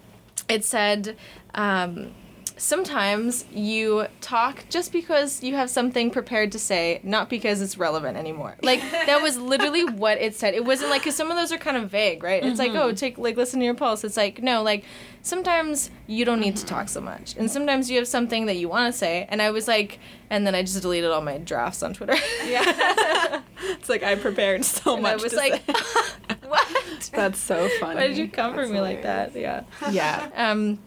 [0.48, 1.16] it said,
[1.54, 2.12] um,
[2.56, 8.16] sometimes you talk just because you have something prepared to say, not because it's relevant
[8.16, 8.56] anymore.
[8.62, 10.54] Like that was literally what it said.
[10.54, 12.44] It wasn't like because some of those are kind of vague, right?
[12.44, 14.04] It's like oh, take like listen to your pulse.
[14.04, 14.84] It's like no, like
[15.22, 18.68] sometimes you don't need to talk so much, and sometimes you have something that you
[18.68, 19.26] want to say.
[19.28, 19.98] And I was like,
[20.30, 22.16] and then I just deleted all my drafts on Twitter.
[22.46, 23.42] Yeah.
[23.70, 25.20] it's like I prepared so and much.
[25.20, 25.62] I was like,
[26.46, 27.10] what?
[27.12, 27.96] that's so funny.
[27.96, 29.34] Why did you come for me like that?
[29.36, 29.64] Yeah.
[29.90, 30.28] Yeah.
[30.34, 30.78] Um,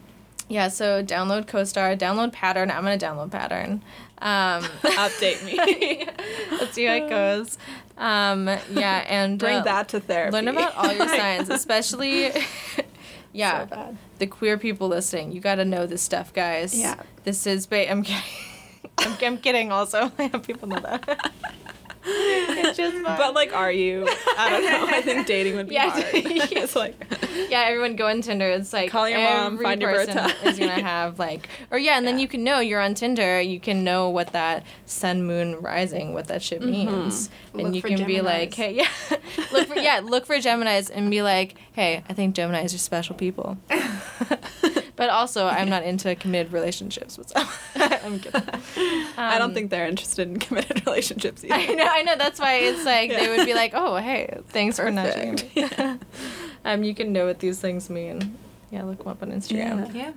[0.48, 0.68] yeah.
[0.70, 2.70] So download CoStar, download Pattern.
[2.72, 3.84] I'm gonna download Pattern.
[4.20, 6.08] Um, Update me.
[6.58, 7.58] Let's see how it goes.
[7.98, 10.32] Um, yeah, and Bring uh, that to therapy.
[10.34, 12.32] Learn about all your signs, especially.
[13.34, 13.98] yeah, So bad.
[14.20, 15.32] the queer people listening.
[15.32, 16.78] You got to know this stuff, guys.
[16.78, 16.96] Yeah.
[17.24, 17.68] This is.
[17.68, 18.24] Ba- I'm kidding.
[19.00, 19.72] I'm, I'm kidding.
[19.72, 21.32] Also, I have people know that.
[22.08, 23.18] it's just fun.
[23.18, 24.08] But like, are you?
[24.38, 24.96] I don't know.
[24.96, 25.90] I think dating would be Yeah.
[25.90, 26.06] hard.
[26.14, 26.96] it's like,
[27.50, 28.50] yeah, everyone go on Tinder.
[28.50, 30.48] It's like Call your mom, every find your birth person time.
[30.48, 33.42] is gonna have like, or yeah, and then you can know you're on Tinder.
[33.42, 36.72] You can know what that sun, moon, rising, what that shit mm-hmm.
[36.72, 38.90] means, and Look you for can be like, hey, yeah,
[39.52, 43.16] look for yeah, look for Gemini's and be like, hey, I think Gemini's are special
[43.16, 43.58] people.
[44.96, 47.16] But also, I'm not into committed relationships.
[47.16, 47.24] So
[47.76, 48.42] I'm kidding.
[49.18, 51.54] I don't Um, think they're interested in committed relationships either.
[51.54, 52.16] I know, I know.
[52.16, 55.78] That's why it's like they would be like, "Oh, hey, thanks for nudging Perfect.
[55.80, 56.00] me."
[56.66, 58.38] um, you can know what these things mean.
[58.72, 59.94] Yeah, look them up on Instagram.
[59.94, 60.12] Yeah.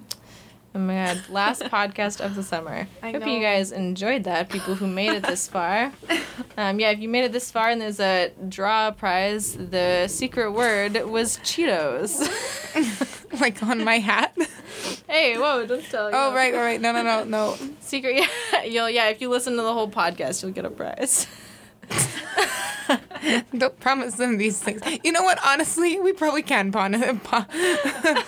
[0.75, 2.87] Oh my god, last podcast of the summer.
[3.03, 3.27] I Hope know.
[3.35, 4.51] you guys enjoyed that.
[4.51, 5.93] People who made it this far.
[6.59, 10.53] Um, yeah, if you made it this far and there's a draw prize, the secret
[10.53, 12.21] word was Cheetos.
[13.41, 14.37] like on my hat.
[15.09, 15.67] hey, whoa!
[15.67, 16.11] Don't tell.
[16.11, 16.17] You.
[16.17, 16.81] Oh right, all right.
[16.81, 17.57] No, no, no, no.
[17.81, 18.17] Secret.
[18.17, 18.91] Yeah, you'll.
[18.91, 21.27] Yeah, if you listen to the whole podcast, you'll get a prize.
[23.57, 24.81] Don't promise them these things.
[25.05, 25.39] You know what?
[25.45, 27.45] Honestly, we probably can pon- po-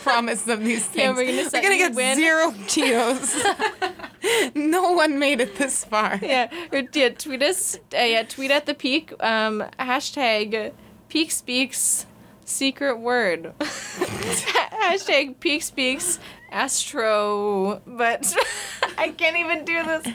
[0.02, 0.96] promise them these things.
[1.04, 2.16] Yeah, we're gonna set gonna get win.
[2.16, 4.54] zero Cheetos.
[4.54, 6.18] no one made it this far.
[6.22, 6.50] yeah,
[6.92, 7.76] yeah, tweet us.
[7.94, 9.12] Uh, yeah, tweet at the peak.
[9.20, 10.72] Um, hashtag
[11.08, 12.06] peak speaks
[12.44, 13.52] secret word.
[13.60, 16.18] hashtag peak speaks
[16.50, 17.80] astro.
[17.86, 18.34] But
[18.98, 20.14] I can't even do this.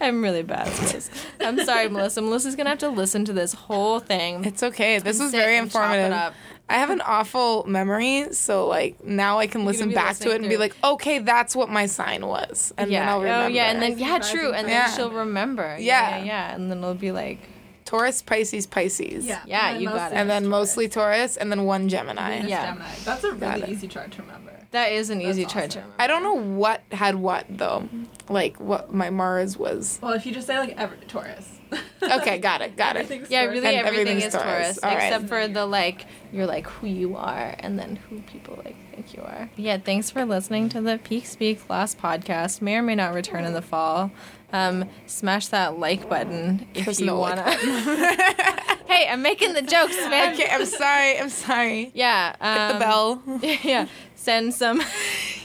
[0.00, 1.10] I'm really bad at this.
[1.40, 2.22] I'm sorry, Melissa.
[2.22, 4.44] Melissa's gonna have to listen to this whole thing.
[4.44, 4.98] It's okay.
[4.98, 6.12] This was very and chop it informative.
[6.18, 6.34] up.
[6.68, 10.44] I have an awful memory, so like now I can listen back to it listening
[10.46, 13.00] and be like, okay, that's what my sign was, and yeah.
[13.00, 13.44] then I'll remember.
[13.44, 14.88] Oh, yeah, and then yeah, true, and Yeah.
[14.88, 15.76] then she'll remember.
[15.78, 16.18] Yeah.
[16.18, 17.38] yeah, yeah, and then it'll be like.
[17.84, 19.24] Taurus, Pisces, Pisces.
[19.24, 20.16] Yeah, and you got it.
[20.16, 20.50] And then Taurus.
[20.50, 22.38] mostly Taurus, and then one Gemini.
[22.38, 22.66] Venus, Yeah.
[22.72, 22.90] Gemini.
[23.04, 24.45] That's a really easy chart to remember.
[24.76, 25.82] That is an easy chart to awesome.
[25.84, 26.02] remember.
[26.02, 27.88] I don't know what had what though.
[28.28, 29.98] Like what my Mars was.
[30.02, 31.48] Well, if you just say like every Taurus.
[32.02, 33.08] Okay, got it, got it.
[33.30, 33.54] Yeah, Taurus.
[33.62, 34.44] really, everything is Taurus.
[34.44, 35.04] Taurus, All right.
[35.06, 39.14] except for the like you're like who you are, and then who people like think
[39.14, 39.48] you are.
[39.56, 42.60] Yeah, thanks for listening to the Peak Speak last podcast.
[42.60, 44.10] May or may not return in the fall.
[44.52, 47.50] Um, smash that like button if There's you no wanna.
[48.86, 50.34] hey, I'm making the jokes, man.
[50.34, 51.18] Okay, I'm sorry.
[51.18, 51.90] I'm sorry.
[51.94, 52.36] Yeah.
[52.40, 53.22] Um, Hit the bell.
[53.64, 53.86] yeah
[54.26, 54.78] send some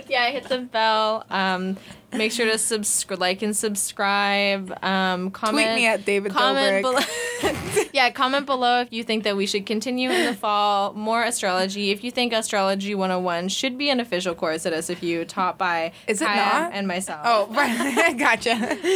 [0.08, 1.78] yeah hit the bell um
[2.14, 7.62] make sure to subscribe like and subscribe um comment Tweet me at David comment Dobrik.
[7.74, 11.24] below yeah comment below if you think that we should continue in the fall more
[11.24, 15.92] astrology if you think astrology 101 should be an official course at sfu taught by
[16.08, 16.74] Is it Kaiya not?
[16.74, 18.18] and myself Oh, right.
[18.18, 18.54] gotcha.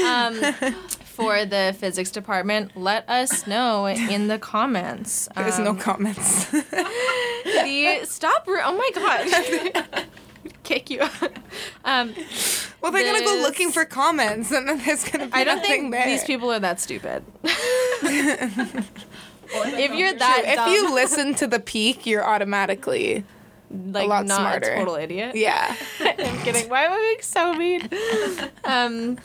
[0.07, 0.33] um
[1.03, 6.47] for the physics department let us know in the comments There's no Um, comments.
[7.69, 10.05] The stop ru- oh my god
[10.63, 11.01] kick you
[11.85, 12.13] um
[12.81, 15.91] well, they're gonna go looking for comments, and then there's gonna be i don't think
[15.91, 16.05] there.
[16.05, 17.23] these people are that stupid.
[19.51, 23.23] If you're do that if you listen to the peak, you're automatically
[23.71, 24.71] like lot not smarter.
[24.71, 25.75] a total idiot yeah.
[25.99, 27.87] i'm kidding why am i being so mean
[28.63, 29.17] um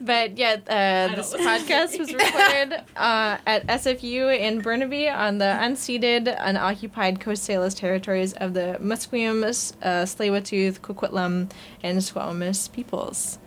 [0.00, 6.34] but yeah uh, this podcast was recorded uh, at sfu in burnaby on the unceded
[6.40, 9.42] unoccupied coast Salish territories of the musqueam
[9.82, 11.50] uh, Tsleil-Waututh, Coquitlam,
[11.82, 13.38] and Squamish peoples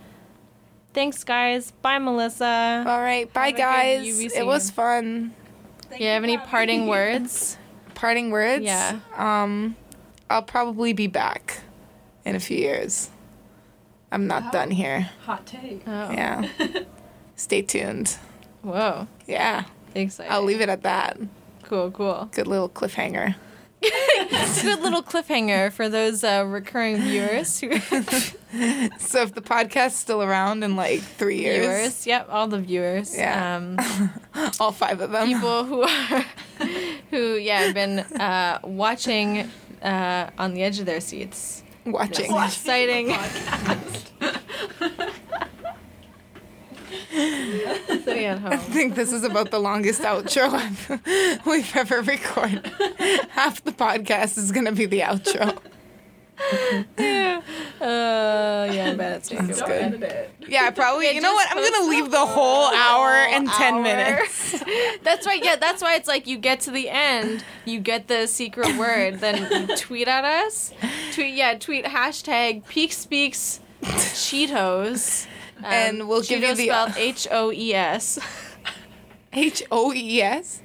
[0.94, 3.32] thanks guys bye melissa All right.
[3.32, 4.20] Bye, Have a good guys.
[4.34, 5.34] It was fun.
[5.90, 7.56] Do you have any parting words
[7.94, 8.64] Parting words.
[8.64, 9.00] Yeah.
[9.16, 9.76] Um,
[10.30, 11.60] I'll probably be back
[12.24, 13.10] in a few years.
[14.12, 15.10] I'm not done here.
[15.26, 15.82] Hot take.
[15.86, 16.48] oh Yeah.
[17.36, 18.16] Stay tuned.
[18.62, 19.64] whoa Yeah.
[19.94, 21.18] exciting I'll leave it at that.
[21.64, 23.34] cool cool Good little cliffhanger.
[23.80, 27.70] good little cliffhanger for those uh, recurring viewers who
[28.98, 33.16] So if the podcast's still around in like three years, viewers yep all the viewers
[33.16, 33.56] Yeah.
[33.56, 33.78] um
[34.60, 35.26] all five of them.
[35.28, 36.24] people who are
[37.10, 39.50] who yeah have been uh watching
[39.82, 42.26] uh on the edge of their seats watching.
[42.30, 43.14] It's exciting
[47.10, 52.66] sitting at I think this is about the longest outro I've, we've ever recorded.
[53.30, 55.58] Half the podcast is going to be the outro.
[56.98, 57.40] Yeah.
[57.80, 60.02] uh yeah I bet it's That's Don't good.
[60.02, 60.30] it.
[60.48, 61.06] Yeah, probably.
[61.06, 61.48] Yeah, you know what?
[61.50, 63.82] I'm gonna leave the whole hour and 10 hour.
[63.82, 64.52] minutes.
[65.02, 68.26] that's why yeah that's why it's like you get to the end you get the
[68.26, 70.72] secret word then you tweet at us
[71.14, 75.26] tweet yeah tweet hashtag peak speaks cheetos
[75.58, 78.18] um, And we'll give you Cheetos the- spelled h-o-e-s
[79.32, 80.60] H O E S?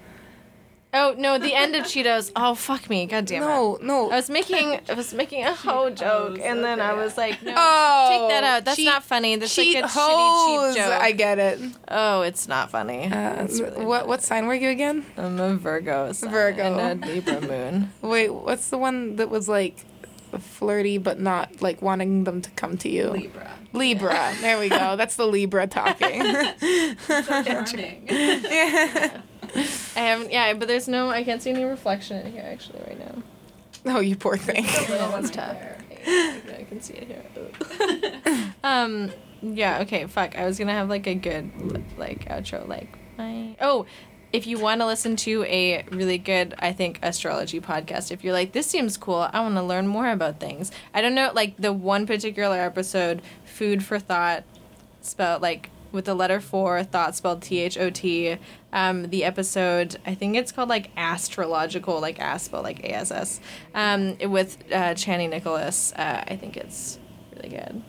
[0.95, 4.11] Oh no the end of cheetos oh fuck me god damn it No, no.
[4.11, 7.53] I was making I was making a hoe joke and then I was like no
[7.55, 9.93] Oh, take that out that's cheat- not funny that's like cheat a hose.
[9.93, 11.59] shitty cheap joke I get it.
[11.89, 15.05] oh it's not funny Uh, it's really what what sign were you again?
[15.17, 16.63] I'm a Virgo sun Virgo.
[16.63, 19.85] and a Libra moon Wait, what's the one that was like
[20.39, 23.09] flirty but not like wanting them to come to you?
[23.09, 23.51] Libra.
[23.71, 24.33] Libra.
[24.41, 24.95] There we go.
[24.97, 26.21] That's the Libra talking.
[27.07, 28.07] So charming.
[29.55, 29.59] I
[29.99, 33.23] haven't, yeah, but there's no, I can't see any reflection in here actually right now.
[33.85, 34.63] oh, you poor thing.
[34.63, 35.57] That's tough.
[36.05, 38.53] I I can see it here.
[38.63, 40.37] um, yeah, okay, fuck.
[40.37, 41.51] I was gonna have like a good,
[41.97, 43.55] like, outro, like, my.
[43.59, 43.85] Oh,
[44.31, 48.33] if you want to listen to a really good, I think, astrology podcast, if you're
[48.33, 50.71] like, this seems cool, I want to learn more about things.
[50.93, 54.43] I don't know, like, the one particular episode, Food for Thought,
[55.01, 58.37] spelled like with the letter four, thought spelled T H O T.
[58.75, 63.09] Um, the episode, I think it's called like astrological, like ass spelled like A S
[63.09, 63.39] S.
[63.73, 65.93] Um, with uh, Chani Nicholas.
[65.93, 66.99] Uh, I think it's
[67.35, 67.81] really good.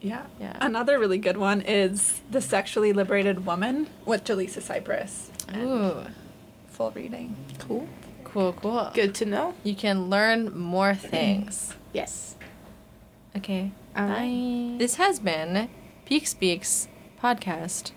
[0.00, 0.22] Yeah.
[0.40, 0.56] Yeah.
[0.60, 5.30] Another really good one is The Sexually Liberated Woman with Jaleesa Cypress.
[5.56, 6.04] Ooh,
[6.68, 7.34] Full reading.
[7.58, 7.88] Cool.
[8.22, 8.90] cool, cool.
[8.94, 9.54] Good to know.
[9.64, 11.74] You can learn more things.
[11.92, 12.36] Yes.
[13.36, 13.72] Okay.
[13.96, 14.14] All Bye.
[14.14, 14.76] right.
[14.78, 15.68] This has been
[16.04, 16.86] Peak Speaks
[17.20, 17.90] podcast,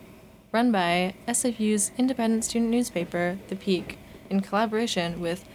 [0.51, 3.97] run by SFU's independent student newspaper, The Peak,
[4.29, 5.45] in collaboration with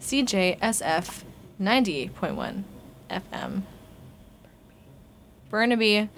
[0.00, 1.24] CJSF
[1.60, 2.64] 90.1
[3.10, 3.62] FM.
[5.50, 6.10] Burnaby.